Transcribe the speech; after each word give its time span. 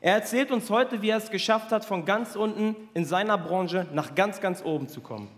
Er 0.00 0.14
erzählt 0.14 0.50
uns 0.50 0.70
heute, 0.70 1.02
wie 1.02 1.10
er 1.10 1.18
es 1.18 1.30
geschafft 1.30 1.72
hat, 1.72 1.84
von 1.84 2.06
ganz 2.06 2.34
unten 2.34 2.74
in 2.94 3.04
seiner 3.04 3.36
Branche 3.36 3.86
nach 3.92 4.14
ganz, 4.14 4.40
ganz 4.40 4.64
oben 4.64 4.88
zu 4.88 5.02
kommen. 5.02 5.28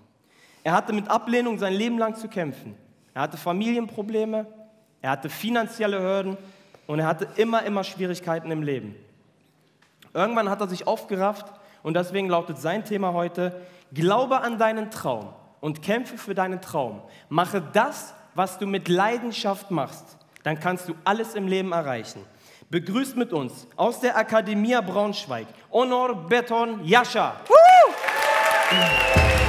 Er 0.62 0.73
hatte 0.73 0.92
mit 0.92 1.08
Ablehnung 1.08 1.58
sein 1.58 1.73
Leben 1.73 1.99
lang 1.99 2.15
zu 2.15 2.29
kämpfen. 2.29 2.77
Er 3.14 3.22
hatte 3.22 3.37
Familienprobleme, 3.37 4.46
er 5.01 5.11
hatte 5.11 5.29
finanzielle 5.29 6.01
Hürden 6.01 6.37
und 6.87 7.01
er 7.01 7.06
hatte 7.06 7.29
immer, 7.37 7.64
immer 7.64 7.83
Schwierigkeiten 7.83 8.51
im 8.53 8.62
Leben. 8.62 8.95
Irgendwann 10.15 10.48
hat 10.48 10.61
er 10.61 10.69
sich 10.69 10.87
aufgerafft 10.87 11.47
und 11.83 11.94
deswegen 11.94 12.29
lautet 12.29 12.58
sein 12.58 12.85
Thema 12.85 13.13
heute, 13.13 13.60
glaube 13.92 14.40
an 14.40 14.58
deinen 14.58 14.90
Traum 14.92 15.31
und 15.60 15.83
kämpfe 15.83 16.16
für 16.16 16.34
deinen 16.34 16.60
Traum. 16.60 17.02
Mache 17.29 17.62
das, 17.73 18.15
was 18.34 18.59
du 18.59 18.66
mit 18.66 18.88
Leidenschaft 18.88 19.73
machst. 19.73 20.16
Dann 20.45 20.60
kannst 20.60 20.88
du 20.88 20.95
alles 21.05 21.34
im 21.34 21.48
Leben 21.48 21.73
erreichen. 21.73 22.24
Begrüßt 22.73 23.19
mit 23.19 23.34
uns 23.34 23.66
aus 23.77 24.01
der 24.01 24.16
Akademie 24.16 24.79
Braunschweig 24.80 25.47
Honor 25.71 26.15
Beton 26.27 26.83
Jascha. 26.83 27.37
Woo! 27.47 29.41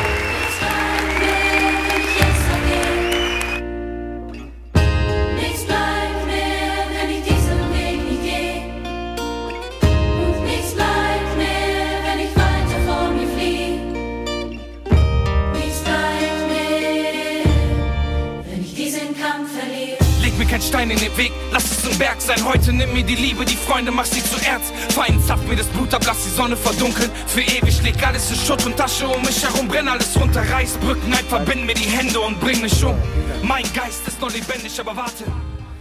In 20.94 21.00
den 21.00 21.18
Weg, 21.18 21.32
lass 21.52 21.66
es 21.66 21.92
ein 21.92 21.98
Berg 21.98 22.22
sein. 22.22 22.44
Heute 22.46 22.72
nimm 22.72 22.94
mir 22.94 23.04
die 23.04 23.16
Liebe, 23.16 23.44
die 23.44 23.56
Freunde, 23.56 23.92
mach 23.92 24.06
sie 24.06 24.24
zu 24.24 24.38
Erz. 24.46 24.72
Feind, 24.94 25.22
zapf 25.26 25.46
mir 25.48 25.56
das 25.56 25.68
Blut 25.68 25.94
ab, 25.94 26.04
lass 26.06 26.24
die 26.24 26.30
Sonne 26.30 26.56
verdunkeln. 26.56 27.12
Für 27.28 27.42
ewig 27.42 27.82
leg 27.84 27.96
alles 28.06 28.30
in 28.30 28.38
Schutt 28.38 28.66
und 28.66 28.78
Tasche 28.78 29.08
um 29.08 29.22
mich 29.22 29.44
herum, 29.44 29.68
brenn 29.68 29.88
alles 29.88 30.20
runter, 30.20 30.42
reiß 30.42 30.78
Brücken 30.78 31.12
ein, 31.14 31.26
verbind 31.26 31.66
mir 31.66 31.74
die 31.74 31.90
Hände 31.90 32.20
und 32.20 32.40
bring 32.40 32.62
mich 32.62 32.84
um. 32.84 32.96
Mein 33.44 33.64
Geist 33.74 34.08
ist 34.08 34.22
noch 34.22 34.32
lebendig, 34.32 34.80
aber 34.80 34.96
warte. 34.96 35.24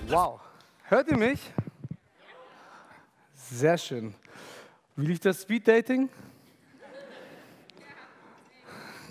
Wow. 0.09 0.41
Hört 0.85 1.09
ihr 1.09 1.19
mich? 1.19 1.41
Sehr 3.35 3.77
schön. 3.77 4.15
Wie 4.97 5.07
liegt 5.07 5.25
das 5.25 5.43
Speeddating? 5.43 6.09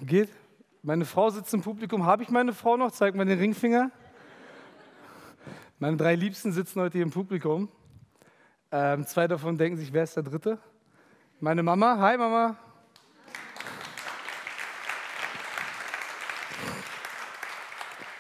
Geht? 0.02 0.30
Meine 0.82 1.06
Frau 1.06 1.30
sitzt 1.30 1.54
im 1.54 1.62
Publikum. 1.62 2.08
Habe 2.08 2.24
ich 2.24 2.30
meine 2.30 2.54
Frau 2.54 2.76
noch? 2.76 2.92
Zeig 2.92 3.14
mal 3.14 3.26
den 3.26 3.38
Ringfinger. 3.38 3.92
Meine 5.82 5.98
drei 5.98 6.14
Liebsten 6.14 6.52
sitzen 6.52 6.80
heute 6.80 7.00
hier 7.00 7.02
im 7.02 7.10
Publikum. 7.10 7.68
Ähm, 8.72 9.04
zwei 9.08 9.28
davon 9.28 9.58
denken 9.58 9.80
sich, 9.80 9.92
wer 9.92 10.04
ist 10.04 10.16
der 10.16 10.22
Dritte? 10.22 10.60
Meine 11.40 11.64
Mama. 11.64 11.98
Hi 11.98 12.18
Mama. 12.20 12.56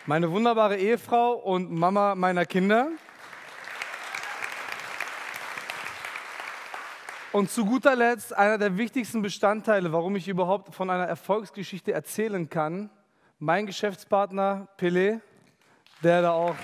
Meine 0.07 0.31
wunderbare 0.31 0.77
Ehefrau 0.77 1.33
und 1.33 1.71
Mama 1.71 2.15
meiner 2.15 2.47
Kinder. 2.47 2.89
Und 7.31 7.51
zu 7.51 7.63
guter 7.63 7.95
Letzt 7.95 8.35
einer 8.35 8.57
der 8.57 8.75
wichtigsten 8.75 9.21
Bestandteile, 9.21 9.93
warum 9.93 10.15
ich 10.15 10.27
überhaupt 10.27 10.73
von 10.73 10.89
einer 10.89 11.05
Erfolgsgeschichte 11.05 11.91
erzählen 11.91 12.49
kann, 12.49 12.89
mein 13.37 13.67
Geschäftspartner 13.67 14.67
Pelé, 14.79 15.19
der 16.01 16.23
da 16.23 16.31
auch 16.31 16.55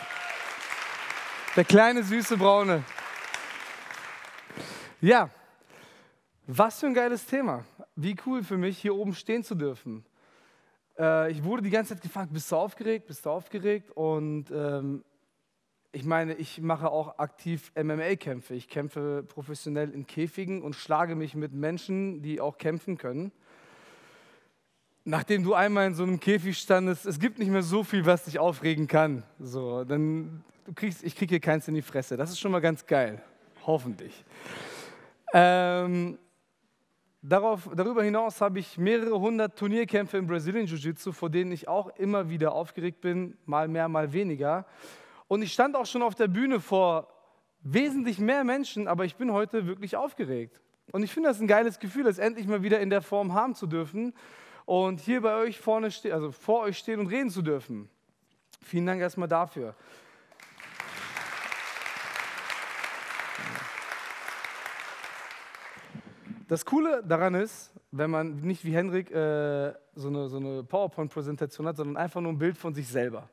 der 1.57 1.65
kleine 1.65 2.03
süße 2.03 2.37
Braune. 2.37 2.83
Ja, 5.01 5.31
was 6.45 6.79
für 6.79 6.85
ein 6.85 6.93
geiles 6.93 7.25
Thema. 7.25 7.65
Wie 7.95 8.15
cool 8.27 8.43
für 8.43 8.57
mich, 8.57 8.77
hier 8.77 8.93
oben 8.93 9.15
stehen 9.15 9.43
zu 9.43 9.55
dürfen. 9.55 10.05
Äh, 10.99 11.31
ich 11.31 11.43
wurde 11.43 11.63
die 11.63 11.71
ganze 11.71 11.95
Zeit 11.95 12.03
gefragt, 12.03 12.31
bist 12.31 12.51
du 12.51 12.57
aufgeregt, 12.57 13.07
bist 13.07 13.25
du 13.25 13.31
aufgeregt? 13.31 13.89
Und 13.89 14.51
ähm, 14.51 15.03
ich 15.91 16.05
meine, 16.05 16.35
ich 16.35 16.61
mache 16.61 16.91
auch 16.91 17.17
aktiv 17.17 17.71
MMA-Kämpfe. 17.73 18.53
Ich 18.53 18.69
kämpfe 18.69 19.23
professionell 19.27 19.89
in 19.89 20.05
Käfigen 20.05 20.61
und 20.61 20.75
schlage 20.75 21.15
mich 21.15 21.33
mit 21.33 21.53
Menschen, 21.53 22.21
die 22.21 22.39
auch 22.39 22.59
kämpfen 22.59 22.99
können. 22.99 23.31
Nachdem 25.09 25.41
du 25.41 25.53
einmal 25.53 25.87
in 25.87 25.95
so 25.95 26.03
einem 26.03 26.19
Käfig 26.19 26.57
standest, 26.57 27.05
es 27.05 27.17
gibt 27.17 27.39
nicht 27.39 27.47
mehr 27.47 27.63
so 27.63 27.85
viel, 27.85 28.05
was 28.05 28.25
dich 28.25 28.39
aufregen 28.39 28.89
kann. 28.89 29.23
So, 29.39 29.85
dann 29.85 30.43
du 30.65 30.73
kriegst, 30.73 31.01
ich 31.01 31.15
kriege 31.15 31.29
hier 31.29 31.39
keins 31.39 31.65
in 31.69 31.75
die 31.75 31.81
Fresse. 31.81 32.17
Das 32.17 32.29
ist 32.29 32.41
schon 32.41 32.51
mal 32.51 32.59
ganz 32.59 32.85
geil. 32.85 33.23
Hoffentlich. 33.65 34.25
Ähm, 35.33 36.19
darauf, 37.21 37.69
darüber 37.73 38.03
hinaus 38.03 38.41
habe 38.41 38.59
ich 38.59 38.77
mehrere 38.77 39.17
hundert 39.17 39.57
Turnierkämpfe 39.57 40.17
im 40.17 40.27
Brazilian 40.27 40.65
Jiu-Jitsu, 40.65 41.13
vor 41.13 41.29
denen 41.29 41.53
ich 41.53 41.69
auch 41.69 41.87
immer 41.95 42.29
wieder 42.29 42.51
aufgeregt 42.51 42.99
bin, 42.99 43.37
mal 43.45 43.69
mehr, 43.69 43.87
mal 43.87 44.11
weniger. 44.11 44.65
Und 45.29 45.41
ich 45.41 45.53
stand 45.53 45.77
auch 45.77 45.85
schon 45.85 46.01
auf 46.01 46.15
der 46.15 46.27
Bühne 46.27 46.59
vor 46.59 47.07
wesentlich 47.61 48.19
mehr 48.19 48.43
Menschen, 48.43 48.89
aber 48.89 49.05
ich 49.05 49.15
bin 49.15 49.31
heute 49.31 49.67
wirklich 49.67 49.95
aufgeregt. 49.95 50.59
Und 50.91 51.03
ich 51.03 51.13
finde 51.13 51.29
das 51.29 51.39
ein 51.39 51.47
geiles 51.47 51.79
Gefühl, 51.79 52.03
das 52.03 52.17
endlich 52.17 52.45
mal 52.45 52.61
wieder 52.61 52.81
in 52.81 52.89
der 52.89 53.01
Form 53.01 53.33
haben 53.33 53.55
zu 53.55 53.67
dürfen 53.67 54.13
und 54.67 54.99
hier 54.99 55.21
bei 55.21 55.33
euch 55.37 55.57
vorne 55.57 55.89
stehen, 55.89 56.11
also 56.11 56.31
vor 56.33 56.63
euch 56.63 56.77
stehen 56.77 56.99
und 56.99 57.07
reden 57.07 57.29
zu 57.29 57.41
dürfen. 57.41 57.89
Vielen 58.61 58.85
Dank 58.85 58.99
erstmal 58.99 59.29
dafür. 59.29 59.73
Das 66.49 66.65
Coole 66.65 67.01
daran 67.01 67.35
ist, 67.35 67.71
wenn 67.91 68.11
man 68.11 68.41
nicht 68.41 68.65
wie 68.65 68.73
Henrik 68.73 69.09
äh, 69.09 69.73
so 69.95 70.09
eine, 70.09 70.27
so 70.27 70.37
eine 70.37 70.63
PowerPoint-Präsentation 70.63 71.65
hat, 71.65 71.77
sondern 71.77 71.95
einfach 71.95 72.19
nur 72.19 72.33
ein 72.33 72.37
Bild 72.37 72.57
von 72.57 72.73
sich 72.73 72.89
selber. 72.89 73.29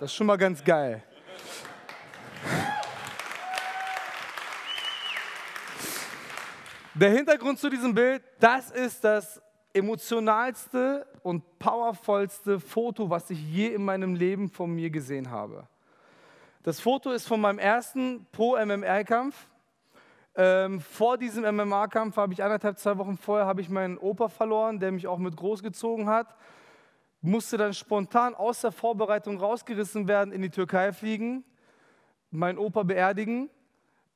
Das 0.00 0.10
ist 0.10 0.16
schon 0.16 0.26
mal 0.26 0.36
ganz 0.36 0.62
geil. 0.64 1.04
Der 6.98 7.10
Hintergrund 7.10 7.58
zu 7.58 7.68
diesem 7.68 7.94
Bild, 7.94 8.22
das 8.40 8.70
ist 8.70 9.04
das 9.04 9.42
emotionalste 9.74 11.06
und 11.22 11.58
powervollste 11.58 12.58
Foto, 12.58 13.10
was 13.10 13.28
ich 13.28 13.38
je 13.38 13.68
in 13.68 13.84
meinem 13.84 14.14
Leben 14.14 14.48
von 14.48 14.74
mir 14.74 14.88
gesehen 14.88 15.30
habe. 15.30 15.68
Das 16.62 16.80
Foto 16.80 17.10
ist 17.10 17.28
von 17.28 17.40
meinem 17.40 17.58
ersten 17.58 18.26
Pro-MMR-Kampf 18.32 19.46
ähm, 20.38 20.80
vor 20.80 21.16
diesem 21.16 21.44
MMA-Kampf 21.44 22.18
habe 22.18 22.34
ich 22.34 22.42
anderthalb, 22.42 22.78
zwei 22.78 22.98
Wochen 22.98 23.16
vorher 23.16 23.46
habe 23.46 23.62
ich 23.62 23.70
meinen 23.70 23.96
Opa 23.96 24.28
verloren, 24.28 24.78
der 24.78 24.92
mich 24.92 25.06
auch 25.06 25.16
mit 25.16 25.34
großgezogen 25.34 26.08
hat. 26.08 26.34
Musste 27.22 27.56
dann 27.56 27.72
spontan 27.72 28.34
aus 28.34 28.60
der 28.60 28.70
Vorbereitung 28.70 29.38
rausgerissen 29.38 30.08
werden, 30.08 30.32
in 30.32 30.42
die 30.42 30.50
Türkei 30.50 30.92
fliegen, 30.92 31.42
meinen 32.30 32.58
Opa 32.58 32.82
beerdigen. 32.82 33.48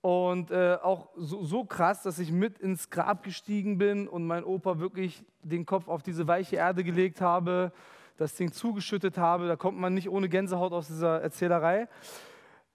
Und 0.02 0.50
äh, 0.50 0.78
auch 0.82 1.10
so, 1.16 1.44
so, 1.44 1.64
krass, 1.64 2.02
dass 2.02 2.18
ich 2.18 2.32
mit 2.32 2.58
ins 2.58 2.88
Grab 2.88 3.22
gestiegen 3.22 3.76
bin 3.76 4.08
und 4.08 4.26
mein 4.26 4.44
Opa 4.44 4.78
wirklich 4.78 5.22
den 5.42 5.66
Kopf 5.66 5.88
auf 5.88 6.02
diese 6.02 6.26
weiche 6.26 6.56
Erde 6.56 6.82
gelegt 6.84 7.20
habe, 7.20 7.70
das 8.16 8.34
Ding 8.34 8.50
zugeschüttet 8.50 9.18
habe. 9.18 9.46
Da 9.46 9.56
kommt 9.56 9.78
man 9.78 9.92
nicht 9.92 10.08
ohne 10.08 10.30
Gänsehaut 10.30 10.72
aus 10.72 10.86
dieser 10.86 11.20
Erzählerei. 11.20 11.86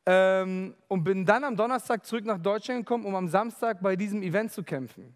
Ähm, 0.05 0.75
und 0.87 1.03
bin 1.03 1.25
dann 1.25 1.43
am 1.43 1.55
Donnerstag 1.55 2.05
zurück 2.05 2.25
nach 2.25 2.37
Deutschland 2.37 2.85
gekommen, 2.85 3.05
um 3.05 3.15
am 3.15 3.27
Samstag 3.27 3.81
bei 3.81 3.95
diesem 3.95 4.21
Event 4.21 4.51
zu 4.51 4.61
kämpfen. 4.61 5.15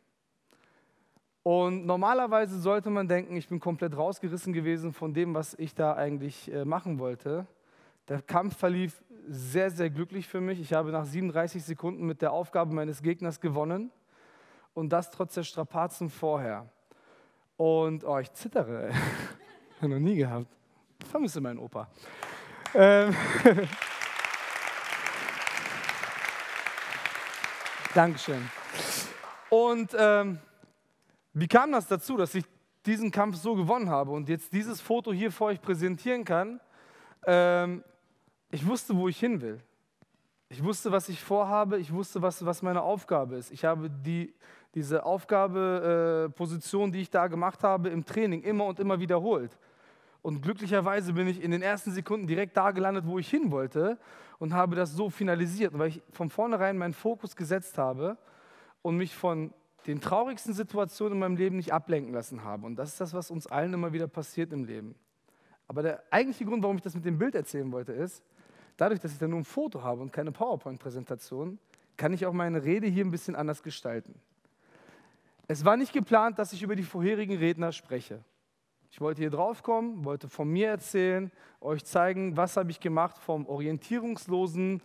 Und 1.44 1.86
normalerweise 1.86 2.60
sollte 2.60 2.90
man 2.90 3.08
denken, 3.08 3.36
ich 3.36 3.48
bin 3.48 3.60
komplett 3.60 3.96
rausgerissen 3.96 4.52
gewesen 4.52 4.94
von 4.94 5.14
dem, 5.14 5.36
was 5.36 5.54
ich 5.60 5.76
da 5.76 5.94
eigentlich 5.94 6.52
äh, 6.52 6.66
machen 6.66 6.98
wollte. 6.98 7.46
Der 8.08 8.24
Kampf 8.24 8.58
verlief 8.58 9.04
sehr, 9.32 9.70
sehr 9.70 9.92
glücklich 9.92 10.28
für 10.28 10.42
mich. 10.42 10.60
Ich 10.60 10.74
habe 10.74 10.92
nach 10.92 11.06
37 11.06 11.64
Sekunden 11.64 12.06
mit 12.08 12.24
der 12.24 12.32
Aufgabe 12.32 12.74
meines 12.74 13.04
Gegners 13.04 13.40
gewonnen 13.40 13.92
und 14.74 14.90
das 14.90 15.12
trotz 15.12 15.36
der 15.36 15.44
Strapazen 15.44 16.10
vorher. 16.10 16.68
Und 17.56 18.04
oh, 18.04 18.18
ich 18.18 18.34
zittere. 18.34 18.90
noch 19.82 20.00
nie 20.00 20.16
gehabt. 20.16 20.48
Vermisse 21.10 21.42
meinen 21.42 21.60
Opa. 21.60 21.88
Ähm 22.74 23.16
Dankeschön. 27.94 28.50
Und 29.50 29.96
ähm, 29.98 30.40
wie 31.34 31.48
kam 31.48 31.72
das 31.72 31.88
dazu, 31.88 32.18
dass 32.18 32.34
ich 32.34 32.46
diesen 32.86 33.12
Kampf 33.12 33.36
so 33.36 33.56
gewonnen 33.56 33.90
habe 33.90 34.12
und 34.12 34.28
jetzt 34.28 34.54
dieses 34.54 34.82
Foto 34.82 35.14
hier 35.14 35.32
vor 35.32 35.48
euch 35.48 35.62
präsentieren 35.62 36.26
kann? 36.26 36.60
Ähm, 37.26 37.84
ich 38.52 38.66
wusste, 38.66 38.96
wo 38.96 39.08
ich 39.08 39.20
hin 39.20 39.42
will. 39.42 39.60
Ich 40.50 40.64
wusste, 40.64 40.92
was 40.92 41.10
ich 41.10 41.22
vorhabe. 41.22 41.78
Ich 41.78 41.94
wusste, 41.94 42.22
was, 42.22 42.44
was 42.46 42.62
meine 42.62 42.82
Aufgabe 42.82 43.36
ist. 43.36 43.52
Ich 43.52 43.66
habe 43.66 43.90
die, 43.90 44.34
diese 44.74 45.06
Aufgabeposition, 45.06 46.90
äh, 46.90 46.92
die 46.94 47.02
ich 47.02 47.10
da 47.10 47.28
gemacht 47.28 47.64
habe, 47.64 47.90
im 47.90 48.06
Training 48.06 48.42
immer 48.42 48.66
und 48.66 48.80
immer 48.80 49.00
wiederholt. 49.00 49.58
Und 50.22 50.42
glücklicherweise 50.42 51.14
bin 51.14 51.28
ich 51.28 51.42
in 51.42 51.52
den 51.52 51.62
ersten 51.62 51.92
Sekunden 51.92 52.28
direkt 52.28 52.58
da 52.58 52.72
gelandet, 52.72 53.06
wo 53.06 53.20
ich 53.20 53.30
hin 53.30 53.52
wollte. 53.52 53.98
und 54.40 54.54
habe 54.54 54.76
das 54.76 54.94
so 54.94 55.10
finalisiert, 55.10 55.78
weil 55.78 55.90
ich 55.90 56.02
von 56.12 56.30
vornherein 56.30 56.78
meinen 56.78 56.94
Fokus 56.94 57.36
gesetzt 57.36 57.78
habe 57.78 58.18
und 58.82 58.96
mich 58.96 59.14
von 59.16 59.54
den 59.86 60.02
traurigsten 60.02 60.54
Situationen 60.54 61.14
in 61.14 61.20
meinem 61.20 61.36
Leben 61.36 61.58
nicht 61.58 61.74
ablenken 61.74 62.14
lassen 62.14 62.44
habe. 62.44 62.66
Und 62.66 62.78
das 62.78 62.90
ist 62.90 63.02
das, 63.02 63.14
was 63.14 63.32
uns 63.32 63.48
allen 63.48 63.74
immer 63.74 63.94
wieder 63.94 64.08
passiert 64.08 64.54
im 64.54 64.64
Leben. 64.64 64.96
Aber 65.68 65.84
der 65.84 66.04
eigentliche 66.10 66.46
Grund, 66.46 66.64
warum 66.64 66.78
ich 66.78 66.82
das 66.82 66.96
mit 66.96 67.06
dem 67.06 67.18
Bild 67.18 67.36
erzählen 67.36 67.72
wollte, 67.72 67.92
ist, 67.92 68.24
dadurch, 68.80 69.00
dass 69.00 69.12
ich 69.12 69.20
dann 69.20 69.32
nur 69.32 69.40
ein 69.40 69.46
Foto 69.46 69.84
habe 69.84 70.02
und 70.02 70.14
keine 70.14 70.32
PowerPoint-Präsentation, 70.32 71.60
kann 71.98 72.14
ich 72.14 72.26
auch 72.26 72.34
meine 72.34 72.64
Rede 72.64 72.88
hier 72.88 73.04
ein 73.04 73.12
bisschen 73.12 73.36
anders 73.36 73.62
gestalten. 73.62 74.16
Es 75.48 75.66
war 75.66 75.78
nicht 75.78 75.94
geplant, 75.94 76.40
dass 76.40 76.54
ich 76.54 76.64
über 76.64 76.76
die 76.76 76.84
vorherigen 76.84 77.38
Redner 77.38 77.72
spreche. 77.72 78.24
Ich 78.92 79.02
wollte 79.02 79.22
hier 79.22 79.30
draufkommen, 79.30 80.06
wollte 80.06 80.30
von 80.30 80.48
mir 80.48 80.70
erzählen, 80.70 81.32
euch 81.62 81.84
zeigen, 81.84 82.38
was 82.38 82.56
habe 82.56 82.72
ich 82.72 82.80
gemacht 82.80 83.18
vom 83.18 83.46
orientierungslosen, 83.46 84.82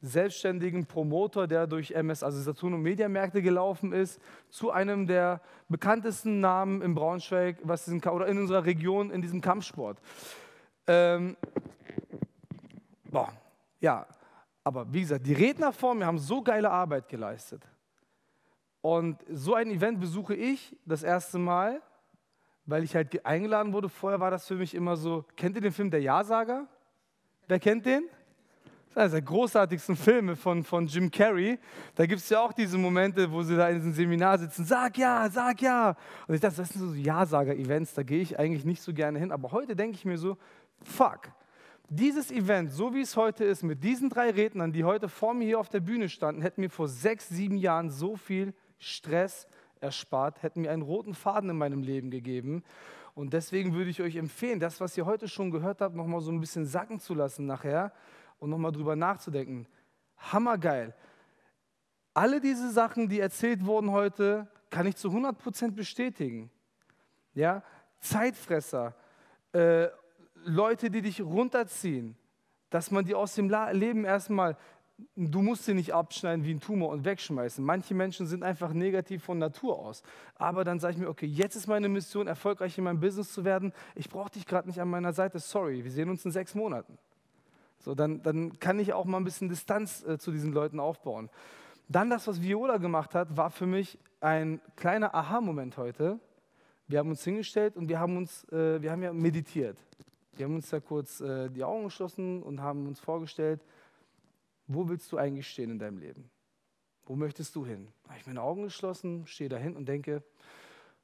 selbstständigen 0.00 0.86
Promoter, 0.86 1.46
der 1.46 1.66
durch 1.66 1.90
MS, 1.90 2.22
also 2.22 2.40
Saturn 2.40 2.74
und 2.74 2.82
Mediamärkte 2.82 3.42
gelaufen 3.42 3.92
ist, 3.92 4.20
zu 4.48 4.70
einem 4.70 5.06
der 5.06 5.40
bekanntesten 5.68 6.40
Namen 6.40 6.82
im 6.82 6.94
Braunschweig, 6.94 7.58
was 7.62 7.84
diesen, 7.84 8.02
oder 8.04 8.26
in 8.26 8.38
unserer 8.38 8.64
Region 8.64 9.10
in 9.10 9.20
diesem 9.20 9.40
Kampfsport. 9.40 9.98
Ähm, 10.86 11.36
boah, 13.10 13.32
ja, 13.80 14.06
aber 14.64 14.92
wie 14.92 15.00
gesagt, 15.00 15.26
die 15.26 15.32
Redner 15.32 15.72
vor 15.72 15.94
mir 15.94 16.06
haben 16.06 16.18
so 16.18 16.42
geile 16.42 16.70
Arbeit 16.70 17.08
geleistet. 17.08 17.62
Und 18.80 19.18
so 19.30 19.54
ein 19.54 19.70
Event 19.70 20.00
besuche 20.00 20.34
ich 20.34 20.76
das 20.84 21.02
erste 21.02 21.38
Mal, 21.38 21.82
weil 22.66 22.84
ich 22.84 22.94
halt 22.94 23.24
eingeladen 23.24 23.72
wurde. 23.72 23.88
Vorher 23.88 24.20
war 24.20 24.30
das 24.30 24.46
für 24.46 24.54
mich 24.54 24.74
immer 24.74 24.96
so, 24.96 25.24
kennt 25.36 25.56
ihr 25.56 25.62
den 25.62 25.72
Film 25.72 25.90
Der 25.90 26.00
Ja-Sager? 26.00 26.66
Wer 27.46 27.58
kennt 27.58 27.86
den? 27.86 28.04
Das 28.88 28.90
ist 28.90 28.96
einer 28.96 29.08
der 29.08 29.22
großartigsten 29.22 29.96
Filme 29.96 30.36
von, 30.36 30.62
von 30.64 30.86
Jim 30.86 31.10
Carrey. 31.10 31.58
Da 31.94 32.06
gibt 32.06 32.20
es 32.20 32.28
ja 32.28 32.40
auch 32.40 32.52
diese 32.52 32.76
Momente, 32.76 33.30
wo 33.30 33.42
sie 33.42 33.56
da 33.56 33.68
in 33.68 33.76
diesem 33.76 33.92
Seminar 33.92 34.38
sitzen, 34.38 34.64
sag 34.64 34.98
ja, 34.98 35.28
sag 35.30 35.62
ja. 35.62 35.96
Und 36.26 36.34
ich 36.34 36.40
dachte, 36.40 36.56
das 36.56 36.68
sind 36.70 36.88
so 36.88 36.94
Ja-Sager-Events, 36.94 37.94
da 37.94 38.02
gehe 38.02 38.20
ich 38.20 38.38
eigentlich 38.38 38.64
nicht 38.64 38.82
so 38.82 38.92
gerne 38.92 39.18
hin. 39.18 39.32
Aber 39.32 39.50
heute 39.52 39.74
denke 39.74 39.96
ich 39.96 40.04
mir 40.04 40.18
so, 40.18 40.36
fuck, 40.82 41.30
dieses 41.88 42.30
Event, 42.30 42.70
so 42.70 42.94
wie 42.94 43.00
es 43.00 43.16
heute 43.16 43.44
ist, 43.44 43.62
mit 43.62 43.82
diesen 43.82 44.10
drei 44.10 44.30
Rednern, 44.30 44.72
die 44.72 44.84
heute 44.84 45.08
vor 45.08 45.32
mir 45.34 45.44
hier 45.44 45.58
auf 45.58 45.70
der 45.70 45.80
Bühne 45.80 46.08
standen, 46.08 46.42
hätten 46.42 46.60
mir 46.60 46.70
vor 46.70 46.88
sechs, 46.88 47.28
sieben 47.28 47.56
Jahren 47.56 47.90
so 47.90 48.16
viel 48.16 48.54
Stress 48.78 49.46
erspart, 49.80 50.42
hätten 50.42 50.62
mir 50.62 50.70
einen 50.70 50.82
roten 50.82 51.14
Faden 51.14 51.50
in 51.50 51.56
meinem 51.56 51.82
Leben 51.82 52.10
gegeben. 52.10 52.62
Und 53.14 53.32
deswegen 53.32 53.74
würde 53.74 53.90
ich 53.90 54.02
euch 54.02 54.16
empfehlen, 54.16 54.60
das, 54.60 54.80
was 54.80 54.96
ihr 54.96 55.06
heute 55.06 55.28
schon 55.28 55.50
gehört 55.50 55.80
habt, 55.80 55.96
nochmal 55.96 56.20
so 56.20 56.30
ein 56.30 56.40
bisschen 56.40 56.66
sacken 56.66 57.00
zu 57.00 57.14
lassen 57.14 57.46
nachher 57.46 57.92
und 58.38 58.50
nochmal 58.50 58.72
drüber 58.72 58.94
nachzudenken. 58.94 59.66
Hammergeil. 60.18 60.94
Alle 62.14 62.40
diese 62.40 62.70
Sachen, 62.70 63.08
die 63.08 63.20
erzählt 63.20 63.64
wurden 63.64 63.90
heute, 63.90 64.48
kann 64.70 64.86
ich 64.86 64.96
zu 64.96 65.08
100% 65.08 65.72
bestätigen. 65.72 66.50
Ja? 67.34 67.62
Zeitfresser, 68.00 68.94
äh, 69.52 69.88
Leute, 70.44 70.90
die 70.90 71.02
dich 71.02 71.20
runterziehen, 71.20 72.16
dass 72.70 72.90
man 72.90 73.04
die 73.04 73.14
aus 73.14 73.34
dem 73.34 73.50
Leben 73.72 74.04
erstmal 74.04 74.56
du 75.14 75.42
musst 75.42 75.64
sie 75.64 75.74
nicht 75.74 75.94
abschneiden 75.94 76.44
wie 76.44 76.52
ein 76.52 76.60
Tumor 76.60 76.90
und 76.90 77.04
wegschmeißen. 77.04 77.64
Manche 77.64 77.94
Menschen 77.94 78.26
sind 78.26 78.42
einfach 78.42 78.72
negativ 78.72 79.22
von 79.22 79.38
Natur 79.38 79.78
aus. 79.78 80.02
Aber 80.34 80.64
dann 80.64 80.80
sage 80.80 80.94
ich 80.94 80.98
mir, 80.98 81.08
okay, 81.08 81.26
jetzt 81.26 81.54
ist 81.54 81.68
meine 81.68 81.88
Mission, 81.88 82.26
erfolgreich 82.26 82.76
in 82.78 82.84
meinem 82.84 83.00
Business 83.00 83.32
zu 83.32 83.44
werden. 83.44 83.72
Ich 83.94 84.08
brauche 84.08 84.30
dich 84.30 84.46
gerade 84.46 84.68
nicht 84.68 84.80
an 84.80 84.88
meiner 84.88 85.12
Seite. 85.12 85.38
Sorry, 85.38 85.84
wir 85.84 85.90
sehen 85.90 86.10
uns 86.10 86.24
in 86.24 86.32
sechs 86.32 86.54
Monaten. 86.54 86.98
So, 87.78 87.94
dann, 87.94 88.22
dann 88.22 88.58
kann 88.58 88.80
ich 88.80 88.92
auch 88.92 89.04
mal 89.04 89.18
ein 89.18 89.24
bisschen 89.24 89.48
Distanz 89.48 90.04
äh, 90.04 90.18
zu 90.18 90.32
diesen 90.32 90.52
Leuten 90.52 90.80
aufbauen. 90.80 91.30
Dann 91.88 92.10
das, 92.10 92.26
was 92.26 92.42
Viola 92.42 92.78
gemacht 92.78 93.14
hat, 93.14 93.36
war 93.36 93.50
für 93.50 93.66
mich 93.66 93.98
ein 94.20 94.60
kleiner 94.76 95.14
Aha-Moment 95.14 95.76
heute. 95.76 96.18
Wir 96.88 96.98
haben 96.98 97.10
uns 97.10 97.22
hingestellt 97.22 97.76
und 97.76 97.88
wir 97.88 98.00
haben 98.00 98.16
uns, 98.16 98.44
äh, 98.50 98.82
wir 98.82 98.90
haben 98.90 99.02
ja 99.02 99.12
meditiert. 99.12 99.78
Wir 100.38 100.46
haben 100.46 100.54
uns 100.54 100.70
da 100.70 100.78
kurz 100.78 101.20
äh, 101.20 101.50
die 101.50 101.64
Augen 101.64 101.82
geschlossen 101.82 102.44
und 102.44 102.60
haben 102.60 102.86
uns 102.86 103.00
vorgestellt, 103.00 103.60
wo 104.68 104.88
willst 104.88 105.10
du 105.10 105.18
eigentlich 105.18 105.48
stehen 105.48 105.68
in 105.68 105.80
deinem 105.80 105.98
Leben? 105.98 106.30
Wo 107.06 107.16
möchtest 107.16 107.56
du 107.56 107.66
hin? 107.66 107.88
Habe 108.06 108.20
ich 108.20 108.26
meine 108.26 108.40
Augen 108.40 108.62
geschlossen, 108.62 109.26
stehe 109.26 109.50
dahin 109.50 109.74
und 109.74 109.86
denke, 109.88 110.22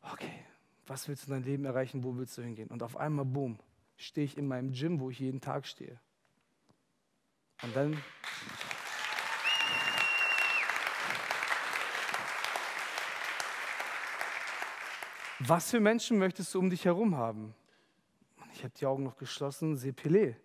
okay, 0.03 0.45
was 0.87 1.09
willst 1.09 1.25
du 1.25 1.33
in 1.33 1.41
deinem 1.41 1.51
Leben 1.51 1.65
erreichen? 1.65 2.05
Wo 2.05 2.17
willst 2.17 2.39
du 2.39 2.43
hingehen? 2.43 2.69
Und 2.69 2.85
auf 2.85 2.97
einmal, 2.97 3.25
boom, 3.25 3.59
stehe 3.97 4.25
ich 4.25 4.39
in 4.39 4.47
meinem 4.47 4.71
Gym, 4.71 5.01
wo 5.01 5.11
ich 5.11 5.19
jeden 5.19 5.41
Tag 5.41 5.67
stehe. 5.67 5.99
Und 7.63 7.75
dann 7.75 8.01
Was 15.41 15.73
für 15.73 15.81
Menschen 15.81 16.19
möchtest 16.19 16.55
du 16.55 16.61
um 16.61 16.71
dich 16.71 16.85
herum 16.85 17.17
haben? 17.17 17.53
Ich 18.65 18.67
habe 18.67 18.79
die 18.79 18.87
Augen 18.87 19.03
noch 19.03 19.19
geschlossen, 19.19 19.77
sehe 19.77 19.93
Pelé, 19.93 20.37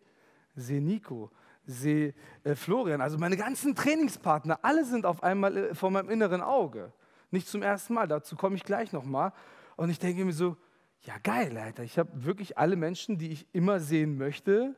sehe 0.54 0.82
Nico, 0.82 1.32
sehe 1.66 2.14
äh, 2.44 2.54
Florian, 2.54 3.00
also 3.00 3.18
meine 3.18 3.38
ganzen 3.38 3.76
Trainingspartner, 3.76 4.60
alle 4.62 4.84
sind 4.84 5.06
auf 5.06 5.24
einmal 5.24 5.56
äh, 5.56 5.74
vor 5.74 5.90
meinem 5.90 6.10
inneren 6.10 6.42
Auge. 6.42 6.92
Nicht 7.32 7.48
zum 7.48 7.62
ersten 7.62 7.94
Mal, 7.94 8.10
dazu 8.10 8.36
komme 8.36 8.58
ich 8.58 8.64
gleich 8.66 8.92
nochmal. 8.92 9.32
Und 9.78 9.90
ich 9.90 10.00
denke 10.00 10.26
mir 10.26 10.34
so, 10.34 10.58
ja 11.04 11.14
geil, 11.24 11.58
Alter, 11.58 11.84
ich 11.84 11.98
habe 11.98 12.10
wirklich 12.26 12.58
alle 12.58 12.76
Menschen, 12.76 13.18
die 13.18 13.32
ich 13.32 13.48
immer 13.54 13.80
sehen 13.80 14.18
möchte, 14.18 14.76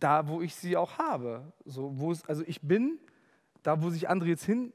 da, 0.00 0.26
wo 0.26 0.42
ich 0.42 0.56
sie 0.56 0.76
auch 0.76 0.98
habe. 0.98 1.52
So, 1.64 1.94
also 2.26 2.42
ich 2.44 2.60
bin 2.60 2.98
da, 3.62 3.80
wo 3.84 3.90
sich 3.90 4.08
andere 4.08 4.30
jetzt 4.30 4.46
hin, 4.46 4.72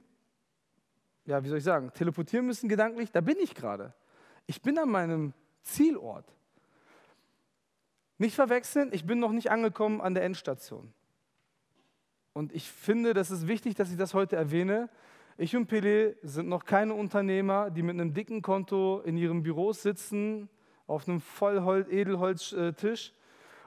ja, 1.26 1.44
wie 1.44 1.50
soll 1.50 1.58
ich 1.58 1.66
sagen, 1.66 1.92
teleportieren 1.94 2.46
müssen 2.46 2.70
gedanklich, 2.70 3.12
da 3.12 3.20
bin 3.20 3.36
ich 3.42 3.54
gerade. 3.54 3.94
Ich 4.46 4.62
bin 4.62 4.80
an 4.80 4.90
meinem 4.90 5.34
Zielort. 5.64 6.34
Nicht 8.18 8.36
verwechseln, 8.36 8.90
ich 8.94 9.06
bin 9.06 9.20
noch 9.20 9.32
nicht 9.32 9.52
angekommen 9.52 10.02
an 10.02 10.14
der 10.14 10.24
Endstation. 10.24 10.94
Und 12.34 12.54
ich 12.54 12.70
finde, 12.70 13.14
das 13.14 13.32
ist 13.32 13.48
wichtig, 13.48 13.76
dass 13.76 13.92
ich 13.92 13.98
das 13.98 14.14
heute 14.14 14.36
erwähne. 14.36 14.90
Ich 15.38 15.56
und 15.56 15.70
Pelé 15.70 16.16
sind 16.22 16.48
noch 16.48 16.66
keine 16.66 16.94
Unternehmer, 16.94 17.70
die 17.70 17.84
mit 17.84 17.94
einem 17.94 18.14
dicken 18.14 18.42
Konto 18.42 19.02
in 19.02 19.18
ihrem 19.18 19.44
Büro 19.44 19.74
sitzen, 19.74 20.50
auf 20.88 21.08
einem 21.08 21.20
Voll-Edelholztisch 21.20 23.14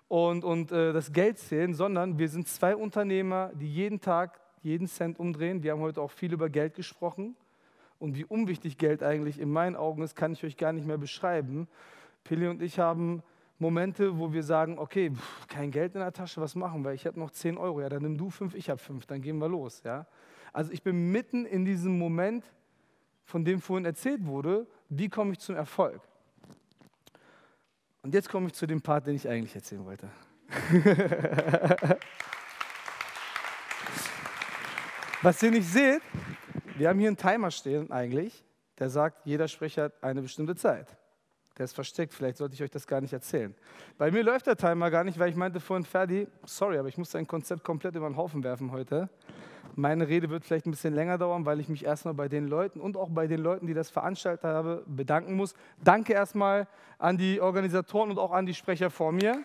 und, 0.09 0.45
und 0.45 0.73
äh, 0.73 0.93
das 0.93 1.13
Geld 1.13 1.39
zählen, 1.39 1.75
sondern 1.75 2.19
wir 2.19 2.29
sind 2.29 2.49
zwei 2.49 2.75
Unternehmer, 2.75 3.51
die 3.55 3.73
jeden 3.73 4.01
Tag 4.01 4.41
jeden 4.63 4.87
Cent 4.87 5.19
umdrehen. 5.19 5.63
Wir 5.63 5.73
haben 5.73 5.81
heute 5.81 6.01
auch 6.01 6.11
viel 6.11 6.33
über 6.33 6.49
Geld 6.49 6.75
gesprochen. 6.75 7.37
Und 7.99 8.17
wie 8.17 8.25
unwichtig 8.25 8.79
Geld 8.79 9.03
eigentlich 9.03 9.41
in 9.41 9.51
meinen 9.51 9.77
Augen 9.77 10.03
ist, 10.03 10.15
kann 10.15 10.33
ich 10.33 10.45
euch 10.45 10.57
gar 10.57 10.73
nicht 10.73 10.87
mehr 10.87 10.99
beschreiben. 10.99 11.69
Pili 12.23 12.47
und 12.47 12.63
ich 12.63 12.79
haben 12.79 13.23
Momente, 13.59 14.19
wo 14.19 14.33
wir 14.33 14.43
sagen, 14.43 14.79
okay, 14.79 15.11
pff, 15.11 15.47
kein 15.49 15.71
Geld 15.71 15.95
in 15.95 16.01
der 16.01 16.13
Tasche, 16.13 16.41
was 16.41 16.55
machen 16.55 16.85
wir? 16.85 16.93
Ich 16.93 17.07
habe 17.07 17.19
noch 17.19 17.31
10 17.31 17.59
Euro, 17.59 17.81
ja, 17.81 17.89
dann 17.89 18.03
nimm 18.03 18.17
du 18.17 18.31
5, 18.31 18.55
ich 18.55 18.71
habe 18.71 18.79
5, 18.79 19.07
dann 19.07 19.21
gehen 19.21 19.39
wir 19.39 19.49
los. 19.49 19.83
Ja? 19.85 20.07
Also 20.53 20.73
ich 20.73 20.83
bin 20.83 21.11
mitten 21.11 21.45
in 21.45 21.65
diesem 21.65 21.99
Moment, 21.99 22.45
von 23.25 23.45
dem 23.45 23.61
vorhin 23.61 23.85
erzählt 23.85 24.25
wurde, 24.27 24.67
wie 24.89 25.09
komme 25.09 25.33
ich 25.33 25.41
zum 25.41 25.57
Erfolg? 25.57 26.01
Und 28.03 28.15
jetzt 28.15 28.29
komme 28.29 28.47
ich 28.47 28.55
zu 28.55 28.67
dem 28.67 28.81
Part, 28.81 29.07
den 29.07 29.17
ich 29.17 29.29
eigentlich 29.29 29.55
erzählen 29.55 29.85
wollte. 29.85 30.09
Was 35.21 35.43
ihr 35.43 35.51
nicht 35.51 35.69
seht, 35.69 36.01
wir 36.77 36.89
haben 36.89 37.01
hier 37.01 37.09
einen 37.09 37.17
Timer 37.17 37.51
stehen 37.51 37.91
eigentlich, 37.91 38.45
der 38.79 38.89
sagt, 38.89 39.27
jeder 39.27 39.49
Sprecher 39.49 39.83
hat 39.85 40.03
eine 40.03 40.23
bestimmte 40.23 40.55
Zeit. 40.55 40.97
Der 41.59 41.65
ist 41.65 41.75
versteckt, 41.75 42.15
vielleicht 42.15 42.37
sollte 42.37 42.55
ich 42.55 42.63
euch 42.63 42.71
das 42.71 42.87
gar 42.87 43.01
nicht 43.01 43.13
erzählen. 43.13 43.55
Bei 43.99 44.11
mir 44.11 44.23
läuft 44.23 44.47
der 44.47 44.57
Timer 44.57 44.91
gar 44.91 45.03
nicht, 45.03 45.19
weil 45.19 45.29
ich 45.29 45.37
meinte 45.37 45.59
vorhin, 45.59 45.85
Ferdi, 45.85 46.29
sorry, 46.45 46.79
aber 46.79 46.89
ich 46.89 46.97
muss 46.97 47.11
dein 47.11 47.27
Konzept 47.27 47.65
komplett 47.65 47.97
über 47.97 48.09
den 48.09 48.17
Haufen 48.17 48.45
werfen 48.45 48.71
heute. 48.71 49.09
Meine 49.75 50.09
Rede 50.09 50.31
wird 50.31 50.45
vielleicht 50.45 50.67
ein 50.67 50.71
bisschen 50.71 50.95
länger 50.95 51.19
dauern, 51.19 51.47
weil 51.47 51.61
ich 51.61 51.69
mich 51.69 51.85
erstmal 51.85 52.15
bei 52.15 52.29
den 52.29 52.49
Leuten 52.49 52.81
und 52.81 52.97
auch 52.97 53.11
bei 53.11 53.27
den 53.27 53.41
Leuten, 53.41 53.67
die 53.67 53.75
das 53.75 53.91
veranstaltet 53.91 54.45
haben, 54.45 54.83
bedanken 54.87 55.35
muss. 55.35 55.55
Danke 55.83 56.13
erstmal 56.13 56.67
an 56.99 57.17
die 57.17 57.41
Organisatoren 57.41 58.11
und 58.11 58.19
auch 58.19 58.33
an 58.33 58.47
die 58.47 58.55
Sprecher 58.55 58.91
vor 58.91 59.13
mir. 59.13 59.45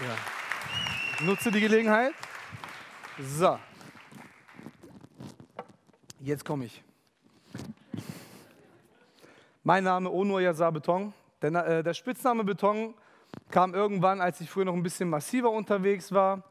Ja. 0.00 1.24
Nutze 1.24 1.50
die 1.50 1.60
Gelegenheit. 1.60 2.12
So. 3.18 3.58
Jetzt 6.20 6.44
komme 6.44 6.66
ich. 6.66 6.84
Mein 9.68 9.84
Name 9.84 10.10
Onur 10.10 10.40
Yazar 10.40 10.72
Beton. 10.72 11.12
Der, 11.42 11.52
äh, 11.52 11.82
der 11.82 11.92
Spitzname 11.92 12.42
Beton 12.42 12.94
kam 13.50 13.74
irgendwann, 13.74 14.22
als 14.22 14.40
ich 14.40 14.48
früher 14.48 14.64
noch 14.64 14.72
ein 14.72 14.82
bisschen 14.82 15.10
massiver 15.10 15.50
unterwegs 15.50 16.10
war. 16.10 16.42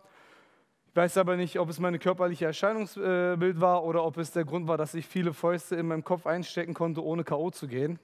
Ich 0.89 0.95
weiß 0.95 1.17
aber 1.17 1.35
nicht, 1.35 1.57
ob 1.57 1.67
es 1.67 1.79
meine 1.79 1.97
körperliche 1.97 2.45
Erscheinungsbild 2.45 3.59
war 3.59 3.83
oder 3.85 4.03
ob 4.03 4.17
es 4.17 4.33
der 4.33 4.45
Grund 4.45 4.67
war, 4.67 4.77
dass 4.77 4.93
ich 4.93 5.07
viele 5.07 5.33
Fäuste 5.33 5.75
in 5.77 5.87
meinem 5.87 6.03
Kopf 6.03 6.27
einstecken 6.27 6.75
konnte, 6.75 7.03
ohne 7.03 7.23
K.O. 7.23 7.49
zu 7.49 7.67
gehen. 7.67 7.97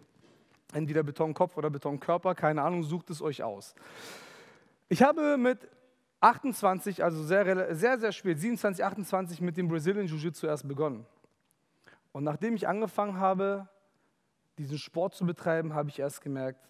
Entweder 0.74 1.04
Betonkopf 1.04 1.58
oder 1.58 1.70
Betonkörper, 1.70 2.34
keine 2.34 2.64
Ahnung, 2.64 2.82
sucht 2.82 3.12
es 3.12 3.22
euch 3.22 3.44
aus. 3.44 3.76
Ich 4.90 5.04
habe 5.04 5.38
mit 5.38 5.60
28, 6.22 7.04
also 7.04 7.22
sehr, 7.22 7.76
sehr, 7.76 8.00
sehr 8.00 8.12
spät, 8.14 8.40
27, 8.40 8.84
28 8.84 9.42
mit 9.42 9.58
dem 9.58 9.68
Brazilian 9.68 10.08
Jiu-Jitsu 10.08 10.48
erst 10.48 10.68
begonnen. 10.68 11.06
Und 12.14 12.24
nachdem 12.24 12.56
ich 12.56 12.68
angefangen 12.68 13.20
habe, 13.20 13.68
diesen 14.58 14.78
Sport 14.78 15.16
zu 15.16 15.26
betreiben, 15.26 15.74
habe 15.74 15.90
ich 15.90 16.00
erst 16.00 16.22
gemerkt, 16.22 16.70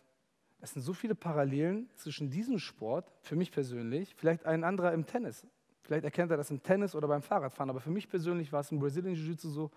es 0.61 0.71
sind 0.71 0.81
so 0.81 0.93
viele 0.93 1.15
Parallelen 1.15 1.89
zwischen 1.95 2.29
diesem 2.29 2.57
Sport, 2.57 3.11
für 3.21 3.35
mich 3.35 3.51
persönlich, 3.51 4.15
vielleicht 4.15 4.45
ein 4.45 4.63
anderer 4.63 4.93
im 4.93 5.05
Tennis. 5.05 5.45
Vielleicht 5.81 6.05
erkennt 6.05 6.31
er 6.31 6.37
das 6.37 6.49
im 6.51 6.63
Tennis 6.63 6.95
oder 6.95 7.09
beim 7.09 7.21
Fahrradfahren, 7.21 7.69
aber 7.69 7.81
für 7.81 7.89
mich 7.89 8.07
persönlich 8.07 8.53
war 8.53 8.61
es 8.61 8.71
im 8.71 8.79
Brazilian 8.79 9.15
Jiu-Jitsu 9.15 9.49
so, 9.49 9.71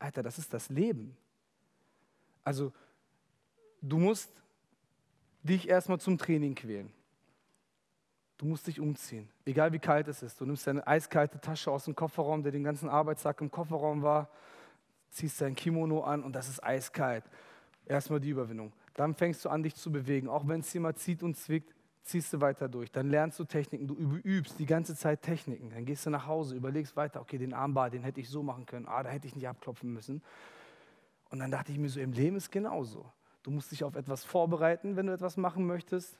Alter, 0.00 0.22
das 0.24 0.38
ist 0.38 0.52
das 0.52 0.68
Leben. 0.68 1.16
Also, 2.42 2.72
du 3.80 3.98
musst 3.98 4.30
dich 5.42 5.68
erstmal 5.68 6.00
zum 6.00 6.18
Training 6.18 6.56
quälen. 6.56 6.92
Du 8.38 8.46
musst 8.46 8.66
dich 8.66 8.80
umziehen, 8.80 9.28
egal 9.44 9.72
wie 9.72 9.80
kalt 9.80 10.06
es 10.06 10.22
ist. 10.22 10.40
Du 10.40 10.46
nimmst 10.46 10.66
deine 10.66 10.86
eiskalte 10.86 11.40
Tasche 11.40 11.70
aus 11.70 11.84
dem 11.84 11.96
Kofferraum, 11.96 12.42
der 12.42 12.52
den 12.52 12.62
ganzen 12.62 12.88
Arbeitstag 12.88 13.40
im 13.40 13.50
Kofferraum 13.50 14.02
war, 14.02 14.30
ziehst 15.10 15.40
dein 15.40 15.54
Kimono 15.54 16.02
an 16.02 16.22
und 16.22 16.34
das 16.34 16.48
ist 16.48 16.62
eiskalt. 16.62 17.24
Erstmal 17.86 18.20
die 18.20 18.30
Überwindung. 18.30 18.72
Dann 18.94 19.14
fängst 19.14 19.44
du 19.44 19.48
an, 19.48 19.62
dich 19.62 19.74
zu 19.74 19.90
bewegen. 19.90 20.28
Auch 20.28 20.46
wenn 20.46 20.60
es 20.60 20.70
dir 20.70 20.94
zieht 20.96 21.22
und 21.22 21.36
zwickt, 21.36 21.74
ziehst 22.02 22.32
du 22.32 22.40
weiter 22.40 22.68
durch. 22.68 22.90
Dann 22.90 23.10
lernst 23.10 23.38
du 23.38 23.44
Techniken, 23.44 23.86
du 23.86 23.94
übst 23.94 24.58
die 24.58 24.66
ganze 24.66 24.94
Zeit 24.94 25.22
Techniken. 25.22 25.70
Dann 25.70 25.84
gehst 25.84 26.06
du 26.06 26.10
nach 26.10 26.26
Hause, 26.26 26.56
überlegst 26.56 26.96
weiter, 26.96 27.20
okay, 27.20 27.38
den 27.38 27.52
Armbar, 27.52 27.90
den 27.90 28.02
hätte 28.02 28.20
ich 28.20 28.28
so 28.28 28.42
machen 28.42 28.66
können. 28.66 28.86
Ah, 28.86 29.02
da 29.02 29.10
hätte 29.10 29.26
ich 29.26 29.36
nicht 29.36 29.46
abklopfen 29.46 29.92
müssen. 29.92 30.22
Und 31.30 31.38
dann 31.38 31.50
dachte 31.50 31.72
ich 31.72 31.78
mir 31.78 31.88
so, 31.88 32.00
im 32.00 32.12
Leben 32.12 32.36
ist 32.36 32.50
genauso. 32.50 33.04
Du 33.42 33.50
musst 33.50 33.70
dich 33.70 33.84
auf 33.84 33.94
etwas 33.94 34.24
vorbereiten, 34.24 34.96
wenn 34.96 35.06
du 35.06 35.12
etwas 35.12 35.36
machen 35.36 35.66
möchtest. 35.66 36.18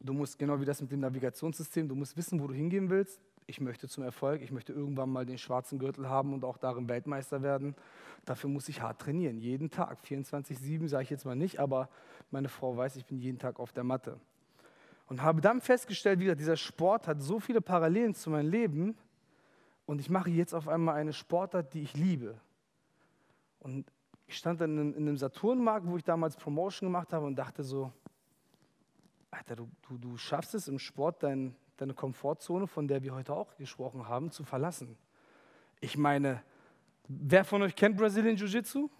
Du 0.00 0.12
musst, 0.12 0.38
genau 0.38 0.60
wie 0.60 0.64
das 0.64 0.80
mit 0.80 0.92
dem 0.92 1.00
Navigationssystem, 1.00 1.88
du 1.88 1.94
musst 1.94 2.16
wissen, 2.16 2.40
wo 2.40 2.46
du 2.46 2.54
hingehen 2.54 2.88
willst. 2.88 3.20
Ich 3.50 3.62
möchte 3.62 3.88
zum 3.88 4.04
Erfolg, 4.04 4.42
ich 4.42 4.52
möchte 4.52 4.74
irgendwann 4.74 5.08
mal 5.08 5.24
den 5.24 5.38
schwarzen 5.38 5.78
Gürtel 5.78 6.06
haben 6.06 6.34
und 6.34 6.44
auch 6.44 6.58
darin 6.58 6.86
Weltmeister 6.86 7.42
werden. 7.42 7.74
Dafür 8.26 8.50
muss 8.50 8.68
ich 8.68 8.82
hart 8.82 9.00
trainieren, 9.00 9.38
jeden 9.38 9.70
Tag. 9.70 10.00
24-7 10.04 10.86
sage 10.86 11.04
ich 11.04 11.10
jetzt 11.10 11.24
mal 11.24 11.34
nicht, 11.34 11.58
aber 11.58 11.88
meine 12.30 12.50
Frau 12.50 12.76
weiß, 12.76 12.96
ich 12.96 13.06
bin 13.06 13.18
jeden 13.18 13.38
Tag 13.38 13.58
auf 13.58 13.72
der 13.72 13.84
Matte. 13.84 14.20
Und 15.06 15.22
habe 15.22 15.40
dann 15.40 15.62
festgestellt, 15.62 16.20
wie 16.20 16.36
dieser 16.36 16.58
Sport 16.58 17.08
hat 17.08 17.22
so 17.22 17.40
viele 17.40 17.62
Parallelen 17.62 18.14
zu 18.14 18.28
meinem 18.28 18.50
Leben 18.50 18.98
und 19.86 20.02
ich 20.02 20.10
mache 20.10 20.28
jetzt 20.28 20.52
auf 20.52 20.68
einmal 20.68 20.96
eine 20.96 21.14
Sportart, 21.14 21.72
die 21.72 21.80
ich 21.80 21.94
liebe. 21.94 22.38
Und 23.60 23.90
ich 24.26 24.36
stand 24.36 24.60
dann 24.60 24.76
in, 24.76 24.94
einem 24.94 25.16
Saturnmarkt, 25.16 25.86
wo 25.86 25.96
ich 25.96 26.04
damals 26.04 26.36
Promotion 26.36 26.90
gemacht 26.90 27.14
habe 27.14 27.24
und 27.24 27.36
dachte 27.36 27.62
so, 27.62 27.90
Alter, 29.30 29.56
du, 29.56 29.70
du, 29.88 29.96
du 29.96 30.16
schaffst 30.18 30.54
es 30.54 30.68
im 30.68 30.78
Sport, 30.78 31.22
dein, 31.22 31.56
deine 31.80 31.94
Komfortzone, 31.94 32.66
von 32.66 32.88
der 32.88 33.02
wir 33.02 33.14
heute 33.14 33.32
auch 33.32 33.56
gesprochen 33.56 34.08
haben, 34.08 34.30
zu 34.30 34.44
verlassen. 34.44 34.96
Ich 35.80 35.96
meine, 35.96 36.42
wer 37.08 37.44
von 37.44 37.62
euch 37.62 37.74
kennt 37.74 37.96
Brazilian 37.96 38.36
Jiu-Jitsu? 38.36 38.90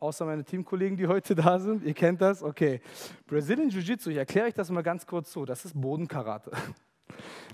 Außer 0.00 0.24
meine 0.24 0.42
Teamkollegen, 0.42 0.96
die 0.96 1.06
heute 1.06 1.34
da 1.34 1.60
sind. 1.60 1.84
Ihr 1.84 1.94
kennt 1.94 2.20
das? 2.20 2.42
Okay. 2.42 2.80
Brazilian 3.26 3.68
Jiu-Jitsu, 3.68 4.10
ich 4.10 4.16
erkläre 4.16 4.48
euch 4.48 4.54
das 4.54 4.70
mal 4.70 4.82
ganz 4.82 5.06
kurz 5.06 5.30
so. 5.30 5.44
Das 5.44 5.64
ist 5.64 5.80
Bodenkarate. 5.80 6.50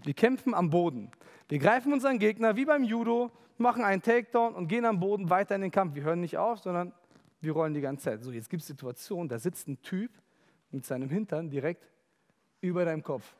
Wir 0.05 0.15
kämpfen 0.15 0.55
am 0.55 0.71
Boden. 0.71 1.11
Wir 1.49 1.59
greifen 1.59 1.93
unseren 1.93 2.19
Gegner 2.19 2.57
wie 2.57 2.65
beim 2.65 2.85
Judo, 2.85 3.31
machen 3.59 3.83
einen 3.83 4.01
Takedown 4.01 4.55
und 4.55 4.69
gehen 4.69 4.85
am 4.85 5.01
Boden 5.01 5.29
weiter 5.29 5.57
in 5.57 5.63
den 5.63 5.71
Kampf. 5.71 5.95
Wir 5.95 6.05
hören 6.05 6.21
nicht 6.21 6.39
auf, 6.39 6.61
sondern 6.61 6.93
wir 7.41 7.53
rollen 7.53 7.75
die 7.75 7.81
ganze 7.81 8.05
Zeit. 8.05 8.23
So, 8.23 8.31
jetzt 8.31 8.49
gibt 8.49 8.63
es 8.63 8.69
Situationen, 8.69 9.29
da 9.29 9.39
sitzt 9.39 9.69
ein 9.69 9.83
Typ 9.83 10.11
mit 10.71 10.87
seinem 10.87 11.11
Hintern 11.11 11.51
direkt 11.51 11.89
über 12.61 12.85
deinem 12.85 13.03
Kopf. 13.03 13.35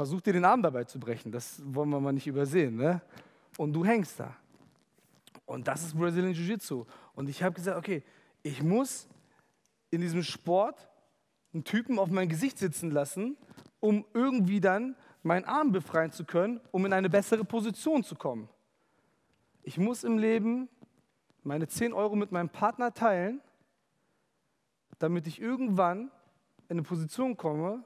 Versuch 0.00 0.22
dir 0.22 0.32
den 0.32 0.46
Arm 0.46 0.62
dabei 0.62 0.84
zu 0.84 0.98
brechen, 0.98 1.30
das 1.30 1.60
wollen 1.62 1.90
wir 1.90 2.00
mal 2.00 2.14
nicht 2.14 2.26
übersehen. 2.26 2.76
Ne? 2.76 3.02
Und 3.58 3.74
du 3.74 3.84
hängst 3.84 4.18
da. 4.18 4.34
Und 5.44 5.68
das 5.68 5.82
ist 5.82 5.94
Brazilian 5.94 6.32
Jiu-Jitsu. 6.32 6.86
Und 7.14 7.28
ich 7.28 7.42
habe 7.42 7.54
gesagt, 7.54 7.76
okay, 7.76 8.02
ich 8.42 8.62
muss 8.62 9.06
in 9.90 10.00
diesem 10.00 10.22
Sport 10.22 10.88
einen 11.52 11.64
Typen 11.64 11.98
auf 11.98 12.08
mein 12.08 12.30
Gesicht 12.30 12.56
sitzen 12.56 12.90
lassen, 12.90 13.36
um 13.78 14.06
irgendwie 14.14 14.58
dann 14.58 14.96
meinen 15.22 15.44
Arm 15.44 15.70
befreien 15.70 16.12
zu 16.12 16.24
können, 16.24 16.62
um 16.70 16.86
in 16.86 16.94
eine 16.94 17.10
bessere 17.10 17.44
Position 17.44 18.02
zu 18.02 18.14
kommen. 18.14 18.48
Ich 19.64 19.76
muss 19.76 20.02
im 20.02 20.16
Leben 20.16 20.70
meine 21.42 21.68
10 21.68 21.92
Euro 21.92 22.16
mit 22.16 22.32
meinem 22.32 22.48
Partner 22.48 22.94
teilen, 22.94 23.42
damit 24.98 25.26
ich 25.26 25.42
irgendwann 25.42 26.10
in 26.70 26.78
eine 26.78 26.84
Position 26.84 27.36
komme, 27.36 27.84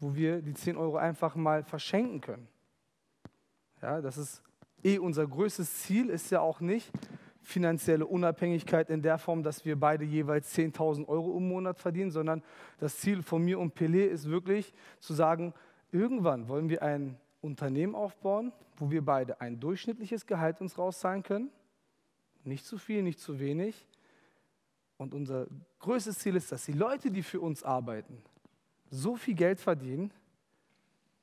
wo 0.00 0.14
wir 0.14 0.42
die 0.42 0.54
10 0.54 0.76
Euro 0.76 0.96
einfach 0.96 1.34
mal 1.34 1.62
verschenken 1.62 2.20
können. 2.20 2.48
Ja, 3.82 4.00
das 4.00 4.18
ist 4.18 4.42
eh 4.82 4.98
unser 4.98 5.26
größtes 5.26 5.82
Ziel, 5.82 6.08
ist 6.10 6.30
ja 6.30 6.40
auch 6.40 6.60
nicht 6.60 6.90
finanzielle 7.48 8.06
Unabhängigkeit 8.06 8.90
in 8.90 9.00
der 9.00 9.18
Form, 9.18 9.42
dass 9.42 9.64
wir 9.64 9.80
beide 9.80 10.04
jeweils 10.04 10.54
10.000 10.54 11.08
Euro 11.08 11.36
im 11.36 11.48
Monat 11.48 11.78
verdienen, 11.78 12.10
sondern 12.10 12.42
das 12.78 12.98
Ziel 12.98 13.22
von 13.22 13.42
mir 13.42 13.58
und 13.58 13.74
Pelé 13.74 14.04
ist 14.06 14.28
wirklich 14.28 14.74
zu 15.00 15.14
sagen, 15.14 15.54
irgendwann 15.90 16.48
wollen 16.48 16.68
wir 16.68 16.82
ein 16.82 17.16
Unternehmen 17.40 17.94
aufbauen, 17.94 18.52
wo 18.76 18.90
wir 18.90 19.02
beide 19.02 19.40
ein 19.40 19.58
durchschnittliches 19.60 20.26
Gehalt 20.26 20.60
uns 20.60 20.76
rauszahlen 20.76 21.22
können. 21.22 21.50
Nicht 22.44 22.66
zu 22.66 22.76
viel, 22.76 23.02
nicht 23.02 23.18
zu 23.18 23.40
wenig. 23.40 23.86
Und 24.98 25.14
unser 25.14 25.46
größtes 25.78 26.18
Ziel 26.18 26.36
ist, 26.36 26.52
dass 26.52 26.66
die 26.66 26.72
Leute, 26.72 27.10
die 27.10 27.22
für 27.22 27.40
uns 27.40 27.62
arbeiten, 27.62 28.22
so 28.90 29.16
viel 29.16 29.34
Geld 29.34 29.60
verdienen, 29.60 30.12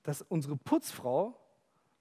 dass 0.03 0.21
unsere 0.21 0.55
Putzfrau 0.55 1.39